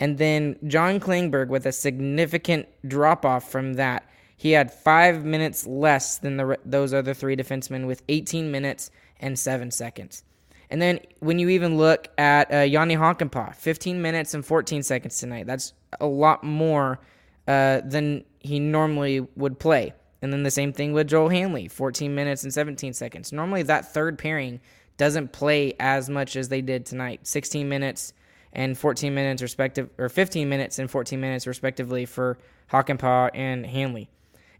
And 0.00 0.18
then 0.18 0.56
John 0.66 1.00
Klingberg 1.00 1.48
with 1.48 1.66
a 1.66 1.72
significant 1.72 2.68
drop 2.86 3.24
off 3.24 3.50
from 3.50 3.74
that. 3.74 4.08
He 4.36 4.52
had 4.52 4.72
five 4.72 5.24
minutes 5.24 5.66
less 5.66 6.18
than 6.18 6.36
the, 6.36 6.58
those 6.64 6.94
other 6.94 7.14
three 7.14 7.36
defensemen 7.36 7.86
with 7.86 8.02
18 8.08 8.50
minutes 8.50 8.90
and 9.18 9.36
7 9.36 9.70
seconds. 9.72 10.22
And 10.70 10.80
then 10.80 11.00
when 11.20 11.38
you 11.38 11.48
even 11.48 11.76
look 11.76 12.08
at 12.18 12.52
uh, 12.52 12.58
Jani 12.58 12.96
Hakanpää, 12.96 13.54
15 13.56 14.00
minutes 14.00 14.34
and 14.34 14.44
14 14.44 14.82
seconds 14.82 15.18
tonight. 15.18 15.46
That's 15.46 15.72
a 16.00 16.06
lot 16.06 16.44
more 16.44 17.00
uh, 17.46 17.80
than 17.84 18.24
he 18.40 18.60
normally 18.60 19.20
would 19.36 19.58
play. 19.58 19.94
And 20.20 20.32
then 20.32 20.42
the 20.42 20.50
same 20.50 20.72
thing 20.72 20.92
with 20.92 21.08
Joel 21.08 21.28
Hanley, 21.28 21.68
14 21.68 22.14
minutes 22.14 22.42
and 22.42 22.52
17 22.52 22.92
seconds. 22.92 23.32
Normally 23.32 23.62
that 23.64 23.92
third 23.92 24.18
pairing 24.18 24.60
doesn't 24.96 25.32
play 25.32 25.74
as 25.80 26.10
much 26.10 26.36
as 26.36 26.48
they 26.48 26.60
did 26.60 26.84
tonight. 26.84 27.26
16 27.26 27.68
minutes 27.68 28.12
and 28.52 28.76
14 28.76 29.14
minutes 29.14 29.42
respective 29.42 29.90
or 29.98 30.08
15 30.08 30.48
minutes 30.48 30.78
and 30.78 30.90
14 30.90 31.20
minutes 31.20 31.46
respectively 31.46 32.06
for 32.06 32.38
Hakanpää 32.70 33.30
and 33.34 33.66
Hanley. 33.66 34.08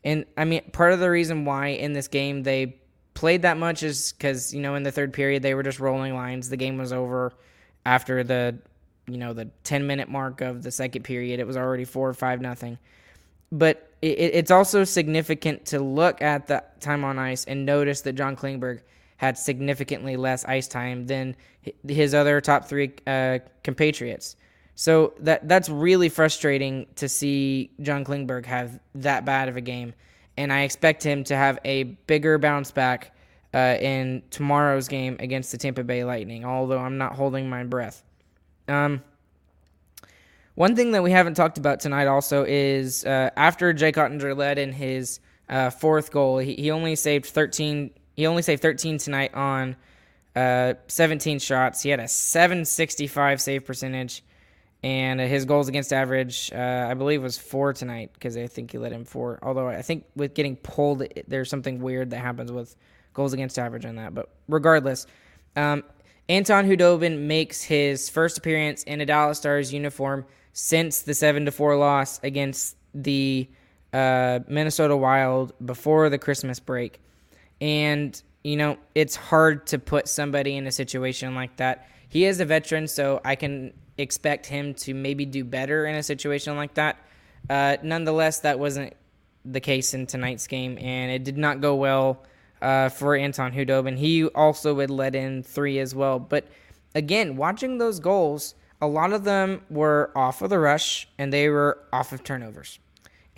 And 0.05 0.25
I 0.37 0.45
mean 0.45 0.63
part 0.73 0.93
of 0.93 1.01
the 1.01 1.11
reason 1.11 1.45
why 1.45 1.69
in 1.69 1.93
this 1.93 2.09
game 2.09 2.43
they 2.43 2.77
played 3.15 3.43
that 3.43 3.57
much 3.57 3.83
is 3.83 4.13
cuz 4.13 4.55
you 4.55 4.61
know 4.61 4.75
in 4.75 4.83
the 4.83 4.93
third 4.93 5.13
period 5.13 5.43
they 5.43 5.55
were 5.55 5.63
just 5.63 5.81
rolling 5.81 6.15
lines. 6.15 6.49
The 6.49 6.57
game 6.57 6.79
was 6.79 6.93
over 6.93 7.33
after 7.85 8.23
the 8.23 8.59
you 9.07 9.19
know 9.19 9.33
the 9.33 9.47
10 9.65 9.87
minute 9.87 10.09
mark 10.09 10.41
of 10.41 10.63
the 10.63 10.71
second 10.71 11.03
period. 11.03 11.41
It 11.41 11.47
was 11.47 11.57
already 11.57 11.85
4 11.85 12.09
or 12.09 12.15
5 12.15 12.41
nothing 12.41 12.79
but 13.51 13.91
it, 14.03 14.19
it's 14.35 14.51
also 14.51 14.85
significant 14.85 15.67
to 15.67 15.81
look 15.81 16.23
at 16.23 16.47
the 16.47 16.63
time 16.81 17.05
on 17.05 17.19
ice 17.19 17.45
and 17.45 17.65
notice 17.65 18.03
that 18.03 18.15
John 18.15 18.37
Klingberg 18.37 18.81
had 19.19 19.37
significantly 19.37 20.17
less 20.17 20.45
ice 20.47 20.67
time 20.67 21.07
than 21.07 21.37
his 21.87 22.15
other 22.15 22.41
top 22.41 22.65
three 22.65 22.93
uh, 23.07 23.41
compatriots. 23.63 24.37
So 24.75 25.13
that 25.21 25.47
that's 25.49 25.69
really 25.69 26.09
frustrating 26.09 26.87
to 26.97 27.09
see 27.09 27.71
John 27.83 28.05
Klingberg 28.05 28.47
have 28.47 28.79
that 28.95 29.25
bad 29.25 29.49
of 29.49 29.57
a 29.57 29.61
game, 29.61 29.93
and 30.37 30.53
I 30.53 30.63
expect 30.63 31.03
him 31.03 31.25
to 31.25 31.37
have 31.37 31.59
a 31.65 31.83
bigger 31.83 32.39
bounce 32.39 32.71
back 32.71 33.13
uh, 33.53 33.77
in 33.81 34.23
tomorrow's 34.31 34.87
game 34.87 35.17
against 35.19 35.51
the 35.51 35.59
Tampa 35.59 35.83
Bay 35.83 36.05
Lightning. 36.05 36.45
Although 36.45 36.79
I'm 36.79 36.97
not 36.97 37.15
holding 37.15 37.51
my 37.51 37.65
breath. 37.65 38.05
Um, 38.69 39.03
one 40.55 40.77
thing 40.77 40.93
that 40.93 41.03
we 41.03 41.11
haven't 41.11 41.35
talked 41.35 41.59
about 41.59 41.81
tonight 41.81 42.07
also 42.07 42.45
is 42.47 43.05
uh, 43.05 43.31
after 43.37 43.73
Jake 43.73 43.97
Oettinger 43.97 44.37
led 44.37 44.59
in 44.59 44.73
his 44.73 45.19
uh, 45.49 45.71
fourth 45.71 46.13
goal, 46.13 46.39
he, 46.39 46.55
he 46.55 46.71
only 46.71 46.95
saved 46.95 47.27
13. 47.27 47.91
He 48.19 48.27
only 48.27 48.43
saved 48.43 48.63
13 48.63 48.99
tonight 48.99 49.33
on 49.33 49.77
uh, 50.35 50.75
17 50.89 51.39
shots. 51.39 51.85
He 51.85 51.91
had 51.91 52.01
a 52.01 52.09
765 52.09 53.41
save 53.41 53.65
percentage, 53.65 54.25
and 54.83 55.21
his 55.21 55.45
goals 55.45 55.69
against 55.69 55.93
average, 55.93 56.51
uh, 56.53 56.89
I 56.91 56.95
believe, 56.95 57.23
was 57.23 57.39
four 57.39 57.73
tonight 57.73 58.11
because 58.15 58.37
I 58.37 58.49
think 58.49 58.73
he 58.73 58.79
let 58.79 58.91
him 58.91 59.05
four. 59.05 59.39
Although 59.41 59.69
I 59.69 59.83
think 59.83 60.05
with 60.17 60.35
getting 60.35 60.57
pulled, 60.57 61.05
there's 61.29 61.49
something 61.49 61.81
weird 61.81 62.11
that 62.11 62.19
happens 62.19 62.51
with 62.51 62.75
goals 63.15 63.35
against 63.35 63.57
average 63.57 63.85
on 63.85 63.95
that. 63.95 64.17
But 64.17 64.31
regardless, 64.49 65.07
um, 65.55 65.85
Anton 66.29 66.67
Khudobin 66.67 67.21
makes 67.21 67.63
his 67.63 68.09
first 68.09 68.37
appearance 68.37 68.83
in 68.83 69.01
a 69.01 69.07
Dallas 69.07 69.39
Stars 69.39 69.73
uniform 69.73 70.27
since 70.53 71.03
the 71.03 71.15
seven 71.15 71.45
to 71.45 71.53
four 71.53 71.77
loss 71.77 72.19
against 72.25 72.77
the 72.93 73.49
uh, 73.93 74.41
Minnesota 74.49 74.97
Wild 74.97 75.53
before 75.65 76.11
the 76.11 76.19
Christmas 76.19 76.59
break, 76.59 77.01
and 77.61 78.21
you 78.43 78.57
know 78.57 78.79
it's 78.95 79.17
hard 79.17 79.67
to 79.69 79.79
put 79.79 80.09
somebody 80.09 80.57
in 80.57 80.67
a 80.67 80.73
situation 80.73 81.35
like 81.35 81.57
that. 81.57 81.89
He 82.09 82.25
is 82.25 82.41
a 82.41 82.45
veteran, 82.45 82.89
so 82.89 83.21
I 83.25 83.37
can 83.37 83.73
expect 83.99 84.47
him 84.47 84.75
to 84.75 84.95
maybe 84.95 85.27
do 85.27 85.45
better 85.45 85.87
in 85.87 85.95
a 85.95 86.03
situation 86.03 86.57
like 86.57 86.75
that. 86.75 86.99
Uh, 87.51 87.77
nonetheless, 87.83 88.41
that 88.41 88.59
wasn't 88.59 88.95
the 89.45 89.61
case 89.61 89.95
in 89.95 90.07
tonight's 90.07 90.47
game, 90.47 90.79
and 90.79 91.11
it 91.11 91.25
did 91.25 91.37
not 91.37 91.61
go 91.61 91.75
well 91.75 92.25
uh, 92.63 92.89
for 92.89 93.17
Anton 93.17 93.53
Khudobin. 93.53 93.97
He 93.97 94.27
also 94.27 94.79
had 94.79 94.91
let 94.91 95.15
in 95.15 95.43
three 95.43 95.79
as 95.79 95.95
well. 95.95 96.19
But 96.19 96.47
again, 96.95 97.37
watching 97.37 97.79
those 97.79 98.01
goals, 98.01 98.55
a 98.81 98.87
lot 98.87 99.13
of 99.13 99.25
them 99.25 99.63
were 99.71 100.11
off 100.15 100.43
of 100.43 100.51
the 100.51 100.59
rush 100.59 101.09
and 101.19 101.33
they 101.33 101.49
were 101.49 101.79
off 101.93 102.13
of 102.13 102.23
turnovers. 102.25 102.79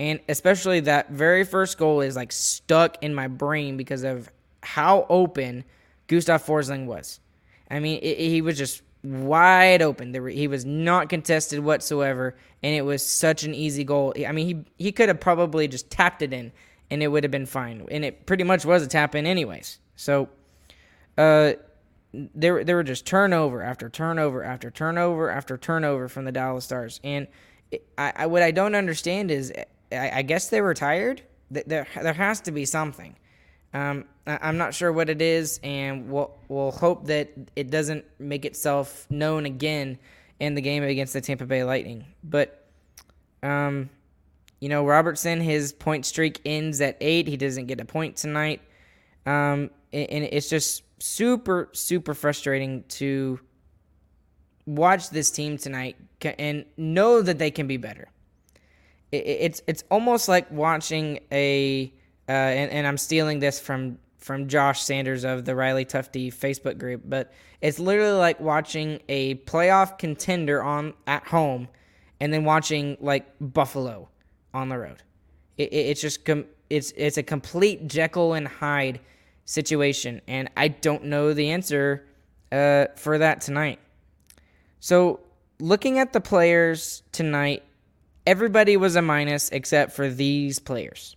And 0.00 0.18
especially 0.30 0.80
that 0.80 1.10
very 1.10 1.44
first 1.44 1.76
goal 1.76 2.00
is 2.00 2.16
like 2.16 2.32
stuck 2.32 2.96
in 3.02 3.14
my 3.14 3.28
brain 3.28 3.76
because 3.76 4.02
of 4.02 4.30
how 4.62 5.04
open 5.10 5.62
Gustav 6.06 6.42
Forsling 6.42 6.86
was. 6.86 7.20
I 7.70 7.80
mean, 7.80 8.00
it, 8.02 8.16
he 8.16 8.40
was 8.40 8.56
just 8.56 8.80
wide 9.04 9.82
open. 9.82 10.10
Were, 10.14 10.30
he 10.30 10.48
was 10.48 10.64
not 10.64 11.10
contested 11.10 11.60
whatsoever, 11.60 12.34
and 12.62 12.74
it 12.74 12.80
was 12.80 13.04
such 13.04 13.44
an 13.44 13.54
easy 13.54 13.84
goal. 13.84 14.14
I 14.26 14.32
mean, 14.32 14.46
he 14.46 14.84
he 14.86 14.90
could 14.90 15.10
have 15.10 15.20
probably 15.20 15.68
just 15.68 15.90
tapped 15.90 16.22
it 16.22 16.32
in, 16.32 16.50
and 16.90 17.02
it 17.02 17.08
would 17.08 17.22
have 17.22 17.30
been 17.30 17.44
fine. 17.44 17.86
And 17.90 18.02
it 18.02 18.24
pretty 18.24 18.44
much 18.44 18.64
was 18.64 18.82
a 18.82 18.86
tap 18.86 19.14
in, 19.14 19.26
anyways. 19.26 19.80
So, 19.96 20.30
uh, 21.18 21.52
there 22.14 22.64
there 22.64 22.76
were 22.76 22.84
just 22.84 23.04
turnover 23.04 23.60
after 23.60 23.90
turnover 23.90 24.42
after 24.44 24.70
turnover 24.70 25.28
after 25.28 25.58
turnover 25.58 26.08
from 26.08 26.24
the 26.24 26.32
Dallas 26.32 26.64
Stars, 26.64 27.00
and 27.04 27.26
I, 27.98 28.12
I 28.16 28.26
what 28.28 28.42
I 28.42 28.50
don't 28.50 28.74
understand 28.74 29.30
is 29.30 29.52
I, 29.92 30.18
I, 30.18 30.22
guess 30.22 30.48
they 30.48 30.60
were 30.60 30.74
tired. 30.74 31.22
There 31.50 31.86
there 32.00 32.12
has 32.12 32.40
to 32.42 32.52
be 32.52 32.64
something. 32.64 33.16
Um, 33.72 34.04
I, 34.26 34.48
am 34.48 34.56
not 34.56 34.74
sure 34.74 34.92
what 34.92 35.08
it 35.08 35.22
is, 35.22 35.60
and 35.62 36.10
we'll 36.10 36.36
we'll 36.48 36.72
hope 36.72 37.06
that 37.06 37.30
it 37.56 37.70
doesn't 37.70 38.04
make 38.18 38.44
itself 38.44 39.06
known 39.10 39.46
again 39.46 39.98
in 40.38 40.54
the 40.54 40.60
game 40.60 40.82
against 40.82 41.12
the 41.12 41.20
Tampa 41.20 41.46
Bay 41.46 41.64
Lightning. 41.64 42.04
But 42.22 42.66
um, 43.42 43.90
you 44.60 44.68
know, 44.68 44.84
Robertson, 44.84 45.40
his 45.40 45.72
point 45.72 46.04
streak 46.04 46.40
ends 46.44 46.80
at 46.80 46.96
eight. 47.00 47.26
He 47.26 47.36
doesn't 47.36 47.66
get 47.66 47.80
a 47.80 47.84
point 47.84 48.16
tonight. 48.16 48.60
Um, 49.26 49.70
and 49.92 50.24
it's 50.24 50.48
just 50.48 50.82
super, 51.02 51.68
super 51.72 52.14
frustrating 52.14 52.84
to 52.88 53.40
watch 54.66 55.10
this 55.10 55.30
team 55.30 55.58
tonight 55.58 55.96
and 56.38 56.64
know 56.76 57.22
that 57.22 57.38
they 57.38 57.50
can 57.50 57.66
be 57.66 57.76
better. 57.76 58.08
It's 59.12 59.62
it's 59.66 59.82
almost 59.90 60.28
like 60.28 60.50
watching 60.52 61.20
a 61.32 61.92
uh, 62.28 62.32
and, 62.32 62.70
and 62.70 62.86
I'm 62.86 62.96
stealing 62.96 63.40
this 63.40 63.58
from 63.58 63.98
from 64.18 64.48
Josh 64.48 64.82
Sanders 64.82 65.24
of 65.24 65.44
the 65.44 65.56
Riley 65.56 65.84
Tufte 65.84 66.32
Facebook 66.32 66.78
group, 66.78 67.02
but 67.04 67.32
it's 67.60 67.78
literally 67.78 68.18
like 68.18 68.38
watching 68.38 69.00
a 69.08 69.36
playoff 69.36 69.98
contender 69.98 70.62
on 70.62 70.94
at 71.06 71.26
home, 71.26 71.68
and 72.20 72.32
then 72.32 72.44
watching 72.44 72.96
like 73.00 73.26
Buffalo 73.40 74.08
on 74.54 74.68
the 74.68 74.78
road. 74.78 75.02
It, 75.56 75.72
it, 75.72 75.76
it's 75.76 76.00
just 76.00 76.24
com- 76.24 76.46
it's 76.68 76.92
it's 76.96 77.16
a 77.16 77.22
complete 77.22 77.88
Jekyll 77.88 78.34
and 78.34 78.46
Hyde 78.46 79.00
situation, 79.44 80.20
and 80.28 80.48
I 80.56 80.68
don't 80.68 81.04
know 81.04 81.34
the 81.34 81.50
answer 81.50 82.06
uh, 82.52 82.86
for 82.96 83.18
that 83.18 83.40
tonight. 83.40 83.80
So, 84.78 85.20
looking 85.58 85.98
at 85.98 86.12
the 86.12 86.20
players 86.20 87.02
tonight, 87.12 87.64
everybody 88.26 88.76
was 88.76 88.96
a 88.96 89.02
minus 89.02 89.50
except 89.50 89.92
for 89.92 90.08
these 90.08 90.58
players. 90.58 91.16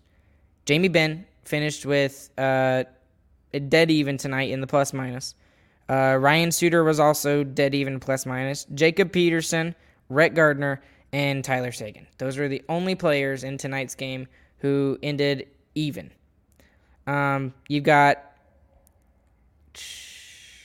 Jamie 0.65 0.87
Benn 0.87 1.25
finished 1.43 1.85
with 1.85 2.29
uh, 2.37 2.83
dead 3.67 3.91
even 3.91 4.17
tonight 4.17 4.49
in 4.49 4.61
the 4.61 4.67
plus 4.67 4.93
minus. 4.93 5.35
Uh, 5.89 6.17
Ryan 6.19 6.51
Suter 6.51 6.83
was 6.83 6.99
also 6.99 7.43
dead 7.43 7.75
even 7.75 7.99
plus 7.99 8.25
minus. 8.25 8.65
Jacob 8.73 9.11
Peterson, 9.11 9.75
Rhett 10.09 10.33
Gardner, 10.33 10.81
and 11.11 11.43
Tyler 11.43 11.71
Seguin. 11.71 12.07
Those 12.17 12.37
were 12.37 12.47
the 12.47 12.63
only 12.69 12.95
players 12.95 13.43
in 13.43 13.57
tonight's 13.57 13.95
game 13.95 14.27
who 14.59 14.97
ended 15.03 15.47
even. 15.75 16.11
Um, 17.05 17.53
you've 17.67 17.83
got 17.83 18.23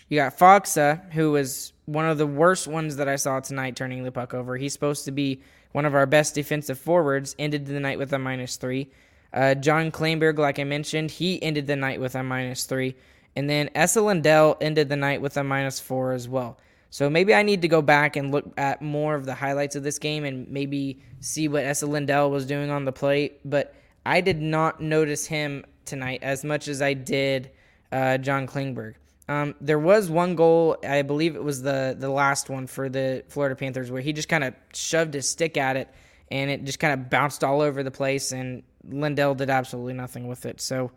you 0.09 0.16
got 0.16 0.38
Faksa, 0.38 1.12
who 1.12 1.33
was 1.33 1.72
one 1.85 2.07
of 2.07 2.16
the 2.16 2.27
worst 2.27 2.66
ones 2.66 2.96
that 2.96 3.09
I 3.09 3.16
saw 3.16 3.40
tonight, 3.40 3.77
turning 3.77 4.05
the 4.05 4.12
puck 4.12 4.35
over. 4.35 4.57
He's 4.57 4.72
supposed 4.72 5.05
to 5.05 5.11
be 5.11 5.42
one 5.73 5.85
of 5.85 5.95
our 5.95 6.07
best 6.07 6.35
defensive 6.35 6.79
forwards. 6.79 7.35
Ended 7.39 7.67
the 7.67 7.81
night 7.81 7.99
with 7.99 8.13
a 8.13 8.19
minus 8.19 8.57
three. 8.57 8.91
Uh, 9.33 9.55
John 9.55 9.91
Klingberg, 9.91 10.39
like 10.39 10.59
I 10.59 10.65
mentioned, 10.65 11.11
he 11.11 11.43
ended 11.43 11.67
the 11.67 11.77
night 11.77 12.01
with 12.01 12.15
a 12.15 12.23
minus 12.23 12.65
three. 12.65 12.97
And 13.37 13.49
then 13.49 13.71
Esa 13.75 14.01
Lindell 14.01 14.57
ended 14.61 14.89
the 14.89 14.97
night 14.97 15.21
with 15.21 15.37
a 15.37 15.45
minus 15.45 15.79
four 15.79 16.13
as 16.13 16.29
well. 16.29 16.59
So 16.91 17.11
maybe 17.11 17.35
I 17.35 17.43
need 17.43 17.63
to 17.63 17.69
go 17.69 17.83
back 17.83 18.17
and 18.17 18.33
look 18.33 18.51
at 18.57 18.81
more 18.81 19.15
of 19.15 19.27
the 19.27 19.35
highlights 19.35 19.77
of 19.77 19.83
this 19.83 19.99
game 19.99 20.25
and 20.25 20.49
maybe 20.49 21.03
see 21.21 21.47
what 21.47 21.65
Esa 21.65 21.87
Lindell 21.87 22.31
was 22.31 22.47
doing 22.47 22.71
on 22.71 22.85
the 22.85 22.93
plate. 22.93 23.41
But 23.45 23.75
I 24.07 24.23
did 24.23 24.41
not 24.41 24.81
notice 24.81 25.27
him 25.27 25.67
tonight 25.85 26.21
as 26.23 26.45
much 26.45 26.67
as 26.67 26.81
I 26.81 26.95
did 26.95 27.51
uh, 27.93 28.19
John 28.19 28.47
Klingberg. 28.47 28.95
Um, 29.29 29.55
there 29.61 29.79
was 29.79 30.11
one 30.11 30.35
goal, 30.37 30.79
I 30.83 31.03
believe 31.03 31.37
it 31.37 31.45
was 31.45 31.61
the 31.61 31.95
the 31.99 32.09
last 32.09 32.49
one 32.49 32.67
for 32.67 32.88
the 32.88 33.25
Florida 33.29 33.55
Panthers, 33.55 33.91
where 33.91 34.01
he 34.01 34.12
just 34.12 34.29
kind 34.29 34.43
of 34.43 34.55
shoved 34.73 35.12
his 35.14 35.29
stick 35.29 35.57
at 35.57 35.77
it, 35.77 35.88
and 36.31 36.51
it 36.51 36.64
just 36.64 36.79
kind 36.79 36.95
of 36.95 37.11
bounced 37.11 37.45
all 37.45 37.61
over 37.61 37.83
the 37.83 37.91
place, 37.91 38.33
and 38.33 38.62
Lindell 38.88 39.35
did 39.35 39.51
absolutely 39.51 39.93
nothing 39.93 40.29
with 40.29 40.47
it. 40.47 40.61
So 40.61 40.93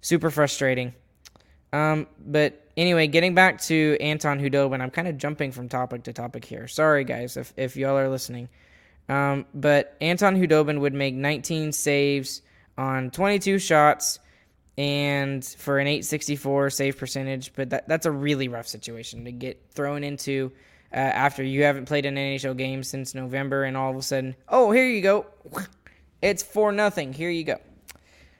super 0.00 0.30
frustrating. 0.30 0.94
Um, 1.72 2.06
but 2.24 2.68
anyway, 2.76 3.06
getting 3.06 3.34
back 3.34 3.60
to 3.62 3.96
Anton 4.00 4.40
Khudobin, 4.40 4.80
I'm 4.80 4.90
kind 4.90 5.08
of 5.08 5.16
jumping 5.16 5.52
from 5.52 5.68
topic 5.68 6.04
to 6.04 6.12
topic 6.12 6.44
here. 6.44 6.68
Sorry, 6.68 7.04
guys, 7.04 7.36
if, 7.36 7.52
if 7.56 7.76
y'all 7.76 7.96
are 7.96 8.08
listening. 8.08 8.48
Um, 9.08 9.46
but 9.54 9.96
Anton 10.00 10.36
Khudobin 10.36 10.80
would 10.80 10.94
make 10.94 11.14
19 11.14 11.72
saves 11.72 12.42
on 12.76 13.10
22 13.10 13.58
shots 13.58 14.18
and 14.78 15.44
for 15.44 15.78
an 15.78 15.86
864 15.86 16.70
save 16.70 16.98
percentage. 16.98 17.52
But 17.54 17.70
that, 17.70 17.88
that's 17.88 18.06
a 18.06 18.10
really 18.10 18.48
rough 18.48 18.66
situation 18.66 19.24
to 19.24 19.32
get 19.32 19.62
thrown 19.70 20.04
into 20.04 20.52
uh, 20.92 20.96
after 20.96 21.42
you 21.42 21.64
haven't 21.64 21.86
played 21.86 22.06
an 22.06 22.16
NHL 22.16 22.56
game 22.56 22.82
since 22.82 23.14
November, 23.14 23.64
and 23.64 23.76
all 23.76 23.90
of 23.90 23.96
a 23.96 24.02
sudden, 24.02 24.34
oh, 24.48 24.70
here 24.70 24.86
you 24.86 25.02
go. 25.02 25.26
It's 26.22 26.44
for 26.44 26.70
nothing. 26.70 27.12
Here 27.12 27.30
you 27.30 27.42
go. 27.42 27.56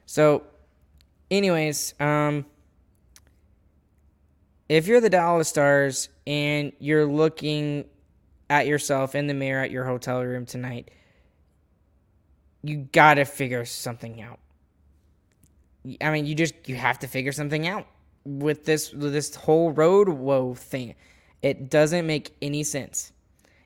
So, 0.06 0.44
anyways, 1.32 1.94
um, 1.98 2.46
if 4.68 4.86
you're 4.86 5.00
the 5.00 5.10
Dallas 5.10 5.48
Stars 5.48 6.08
and 6.24 6.72
you're 6.78 7.06
looking 7.06 7.86
at 8.48 8.68
yourself 8.68 9.16
in 9.16 9.26
the 9.26 9.34
mirror 9.34 9.64
at 9.64 9.72
your 9.72 9.84
hotel 9.84 10.22
room 10.22 10.46
tonight, 10.46 10.92
you 12.62 12.88
got 12.92 13.14
to 13.14 13.24
figure 13.24 13.64
something 13.64 14.22
out. 14.22 14.38
I 16.00 16.10
mean, 16.10 16.26
you 16.26 16.34
just 16.34 16.54
you 16.66 16.76
have 16.76 16.98
to 17.00 17.06
figure 17.06 17.32
something 17.32 17.66
out 17.66 17.86
with 18.24 18.64
this 18.64 18.92
with 18.92 19.12
this 19.12 19.34
whole 19.34 19.72
road 19.72 20.08
woe 20.08 20.54
thing. 20.54 20.94
It 21.42 21.70
doesn't 21.70 22.06
make 22.06 22.34
any 22.40 22.62
sense. 22.62 23.12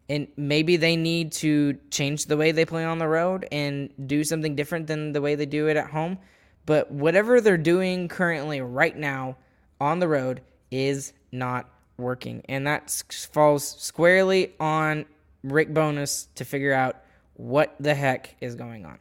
And 0.09 0.29
maybe 0.37 0.77
they 0.77 0.97
need 0.97 1.33
to 1.33 1.79
change 1.91 2.27
the 2.27 2.37
way 2.37 2.53
they 2.53 2.65
play 2.65 2.85
on 2.85 2.99
the 2.99 3.09
road 3.09 3.47
and 3.51 3.91
do 4.07 4.23
something 4.23 4.55
different 4.55 4.87
than 4.87 5.13
the 5.13 5.21
way 5.21 5.35
they 5.35 5.47
do 5.47 5.67
it 5.67 5.77
at 5.77 5.91
home. 5.91 6.19
But 6.65 6.91
whatever 6.91 7.41
they're 7.41 7.59
doing 7.59 8.09
currently 8.09 8.61
right 8.61 8.97
now 8.97 9.37
on 9.81 9.99
the 9.99 10.09
road 10.09 10.43
is 10.71 11.13
not 11.33 11.69
working. 11.99 12.43
And 12.49 12.67
that 12.67 12.91
falls 13.33 13.69
squarely 13.69 14.55
on 14.61 15.07
Rick 15.43 15.75
Bowness 15.75 16.29
to 16.37 16.45
figure 16.45 16.73
out 16.73 16.97
what 17.35 17.75
the 17.81 17.95
heck 17.95 18.37
is 18.41 18.55
going 18.55 18.87
on. 18.87 18.99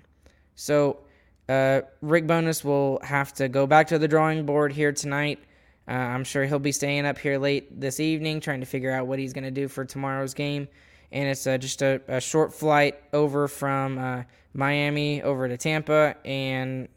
So, 0.55 0.99
uh, 1.47 1.81
Rick 2.01 2.27
Bowness 2.27 2.63
will 2.63 2.99
have 3.03 3.33
to 3.35 3.47
go 3.47 3.67
back 3.67 3.87
to 3.87 3.99
the 3.99 4.07
drawing 4.07 4.45
board 4.45 4.73
here 4.73 4.91
tonight. 4.91 5.39
Uh, 5.87 5.91
I'm 5.91 6.23
sure 6.23 6.45
he'll 6.45 6.57
be 6.57 6.71
staying 6.71 7.05
up 7.05 7.17
here 7.19 7.37
late 7.37 7.79
this 7.79 7.99
evening 7.99 8.39
trying 8.39 8.61
to 8.61 8.65
figure 8.65 8.91
out 8.91 9.05
what 9.05 9.19
he's 9.19 9.33
going 9.33 9.43
to 9.43 9.51
do 9.51 9.67
for 9.67 9.85
tomorrow's 9.85 10.33
game. 10.33 10.67
And 11.11 11.29
it's 11.29 11.45
uh, 11.45 11.57
just 11.57 11.83
a, 11.83 12.01
a, 12.07 12.19
short 12.19 12.53
flight 12.53 12.99
over 13.13 13.47
from 13.47 13.99
uh, 13.99 14.23
Miami 14.53 15.21
over 15.21 15.47
to 15.47 15.55
Tampa. 15.55 16.15
And, 16.25 16.87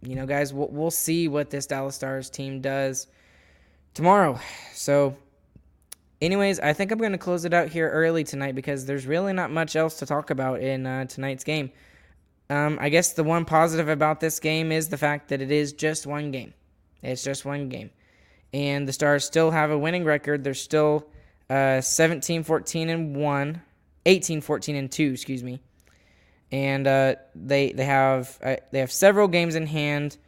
you 0.00 0.14
know, 0.14 0.26
guys, 0.26 0.54
we'll, 0.54 0.68
we'll 0.68 0.92
see 0.92 1.26
what 1.26 1.50
this 1.50 1.66
Dallas 1.66 1.96
Stars 1.96 2.30
team 2.30 2.60
does 2.60 3.08
tomorrow. 3.94 4.38
So, 4.72 5.16
anyways, 6.22 6.60
I 6.60 6.72
think 6.72 6.92
I'm 6.92 6.98
going 6.98 7.12
to 7.12 7.18
close 7.18 7.44
it 7.44 7.52
out 7.52 7.68
here 7.68 7.90
early 7.90 8.22
tonight 8.22 8.54
because 8.54 8.86
there's 8.86 9.06
really 9.06 9.32
not 9.32 9.50
much 9.50 9.74
else 9.74 9.98
to 9.98 10.06
talk 10.06 10.30
about 10.30 10.60
in 10.60 10.86
uh, 10.86 11.06
tonight's 11.06 11.42
game. 11.42 11.72
Um, 12.50 12.78
I 12.80 12.88
guess 12.88 13.12
the 13.12 13.22
one 13.22 13.44
positive 13.44 13.88
about 13.88 14.18
this 14.18 14.40
game 14.40 14.72
is 14.72 14.88
the 14.88 14.98
fact 14.98 15.28
that 15.28 15.40
it 15.40 15.52
is 15.52 15.72
just 15.72 16.04
one 16.04 16.32
game. 16.32 16.52
It's 17.00 17.22
just 17.22 17.44
one 17.44 17.68
game. 17.68 17.90
And 18.52 18.88
the 18.88 18.92
Stars 18.92 19.24
still 19.24 19.52
have 19.52 19.70
a 19.70 19.78
winning 19.78 20.04
record. 20.04 20.42
They're 20.42 20.54
still 20.54 21.06
uh, 21.48 21.80
17 21.80 22.42
14 22.42 22.88
and 22.90 23.16
1, 23.16 23.62
18 24.04 24.40
14 24.40 24.76
and 24.76 24.90
2, 24.90 25.12
excuse 25.12 25.44
me. 25.44 25.60
And 26.50 26.88
uh, 26.88 27.14
they 27.36 27.70
they 27.70 27.84
have 27.84 28.36
uh, 28.42 28.56
they 28.72 28.80
have 28.80 28.90
several 28.90 29.28
games 29.28 29.54
in 29.54 29.66
hand 29.66 30.18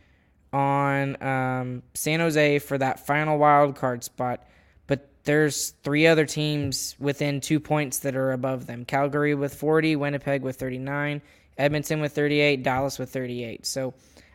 on 0.52 1.20
um, 1.20 1.82
San 1.94 2.20
Jose 2.20 2.60
for 2.60 2.78
that 2.78 3.04
final 3.04 3.38
wild 3.38 3.74
card 3.74 4.04
spot. 4.04 4.46
But 4.86 5.08
there's 5.24 5.70
three 5.82 6.06
other 6.06 6.24
teams 6.24 6.94
within 7.00 7.40
two 7.40 7.58
points 7.58 7.98
that 8.00 8.14
are 8.14 8.30
above 8.30 8.66
them: 8.66 8.84
Calgary 8.84 9.34
with 9.34 9.52
40, 9.52 9.96
Winnipeg 9.96 10.42
with 10.42 10.60
39, 10.60 11.22
Edmonton 11.58 12.00
with 12.00 12.12
38, 12.14 12.62
Dallas 12.62 12.98
with 12.98 13.10
38. 13.12 13.66
So 13.66 13.94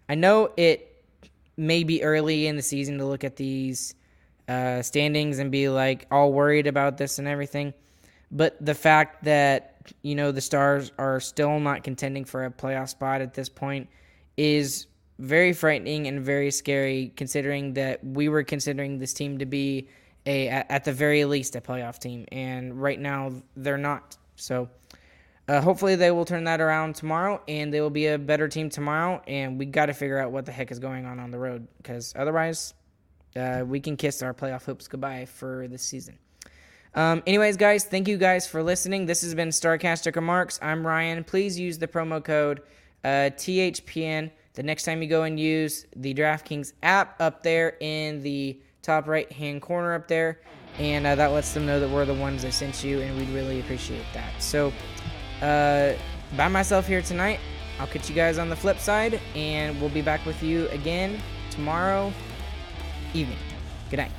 I 0.10 0.16
know 0.16 0.52
it 0.58 1.04
may 1.58 1.84
be 1.84 2.04
early 2.04 2.48
in 2.48 2.56
the 2.56 2.62
season 2.62 2.98
to 3.00 3.06
look 3.06 3.24
at 3.24 3.36
these 3.36 3.96
uh, 4.48 4.82
standings 4.82 5.40
and 5.40 5.52
be 5.52 5.70
like 5.70 6.08
all 6.12 6.32
worried 6.32 6.68
about 6.68 6.98
this 6.98 7.20
and 7.20 7.28
everything. 7.28 7.74
But 8.32 8.64
the 8.64 8.76
fact 8.76 9.24
that, 9.24 9.94
you 10.02 10.16
know, 10.16 10.32
the 10.32 10.42
Stars 10.42 10.92
are 10.98 11.20
still 11.20 11.60
not 11.60 11.84
contending 11.84 12.26
for 12.26 12.46
a 12.46 12.52
playoff 12.52 12.90
spot 12.90 13.22
at 13.22 13.34
this 13.34 13.50
point 13.50 13.90
is 14.36 14.88
very 15.20 15.54
frightening 15.54 16.08
and 16.08 16.22
very 16.22 16.52
scary 16.52 17.12
considering 17.16 17.74
that 17.74 18.04
we 18.04 18.30
were 18.30 18.44
considering 18.44 19.00
this 19.00 19.14
team 19.14 19.40
to 19.40 19.46
be 19.46 19.88
a 20.26 20.50
at 20.50 20.84
the 20.84 20.92
very 20.92 21.26
least 21.26 21.56
a 21.56 21.62
playoff 21.62 21.98
team 21.98 22.26
and 22.32 22.80
right 22.80 23.00
now 23.00 23.32
they're 23.56 23.78
not. 23.78 24.18
So 24.36 24.70
uh, 25.48 25.62
hopefully 25.62 25.96
they 25.96 26.12
will 26.12 26.26
turn 26.26 26.44
that 26.44 26.60
around 26.60 26.96
tomorrow 26.96 27.42
and 27.48 27.74
they 27.74 27.80
will 27.80 27.90
be 27.90 28.08
a 28.08 28.18
better 28.18 28.48
team 28.48 28.70
tomorrow 28.70 29.22
and 29.28 29.58
we 29.58 29.66
got 29.66 29.86
to 29.86 29.94
figure 29.94 30.20
out 30.20 30.32
what 30.32 30.46
the 30.46 30.52
heck 30.52 30.72
is 30.72 30.80
going 30.80 31.06
on 31.06 31.20
on 31.20 31.32
the 31.32 31.40
road 31.40 31.68
because 31.78 32.14
otherwise 32.18 32.74
uh, 33.36 33.64
we 33.66 33.80
can 33.80 33.96
kiss 33.96 34.22
our 34.22 34.34
playoff 34.34 34.66
hopes 34.66 34.88
goodbye 34.88 35.26
for 35.26 35.68
this 35.68 35.84
season. 35.84 36.18
Um, 36.96 37.24
anyways 37.26 37.56
guys 37.58 37.86
thank 37.86 38.08
you 38.08 38.18
guys 38.18 38.48
for 38.48 38.62
listening. 38.62 39.06
This 39.06 39.22
has 39.22 39.34
been 39.34 39.50
starcastic 39.50 40.16
remarks 40.16 40.60
i'm 40.62 40.86
ryan. 40.86 41.24
Please 41.24 41.58
use 41.58 41.78
the 41.78 41.88
promo 41.88 42.24
code 42.24 42.62
uh, 43.04 43.30
thpn 43.38 44.32
the 44.54 44.64
next 44.64 44.84
time 44.84 45.02
you 45.02 45.08
go 45.08 45.24
and 45.24 45.40
use 45.40 45.86
the 45.96 46.14
draftkings 46.14 46.74
app 46.84 47.22
up 47.22 47.44
there 47.44 47.78
in 47.80 48.22
the 48.22 48.60
top 48.82 49.08
right 49.08 49.32
hand 49.32 49.62
corner 49.62 49.94
up 49.94 50.08
there 50.08 50.40
and 50.80 51.06
uh, 51.08 51.16
that 51.16 51.28
lets 51.28 51.54
them 51.54 51.66
know 51.66 51.80
that 51.80 51.90
we're 51.90 52.06
the 52.06 52.14
ones 52.14 52.44
that 52.44 52.54
sent 52.54 52.84
you 52.84 53.02
and 53.02 53.18
we'd 53.18 53.30
really 53.30 53.60
appreciate 53.60 54.06
that. 54.14 54.32
So 54.42 54.72
uh, 55.42 55.94
by 56.36 56.48
myself 56.48 56.88
here 56.88 57.02
tonight. 57.02 57.40
I'll 57.80 57.88
catch 57.88 58.10
you 58.10 58.16
guys 58.16 58.38
on 58.38 58.50
the 58.50 58.56
flip 58.56 58.80
side, 58.80 59.20
and 59.36 59.80
we'll 59.80 59.90
be 59.90 60.02
back 60.02 60.26
with 60.26 60.42
you 60.42 60.68
again 60.70 61.22
tomorrow 61.52 62.12
evening. 63.14 63.38
Good 63.90 63.98
night. 63.98 64.17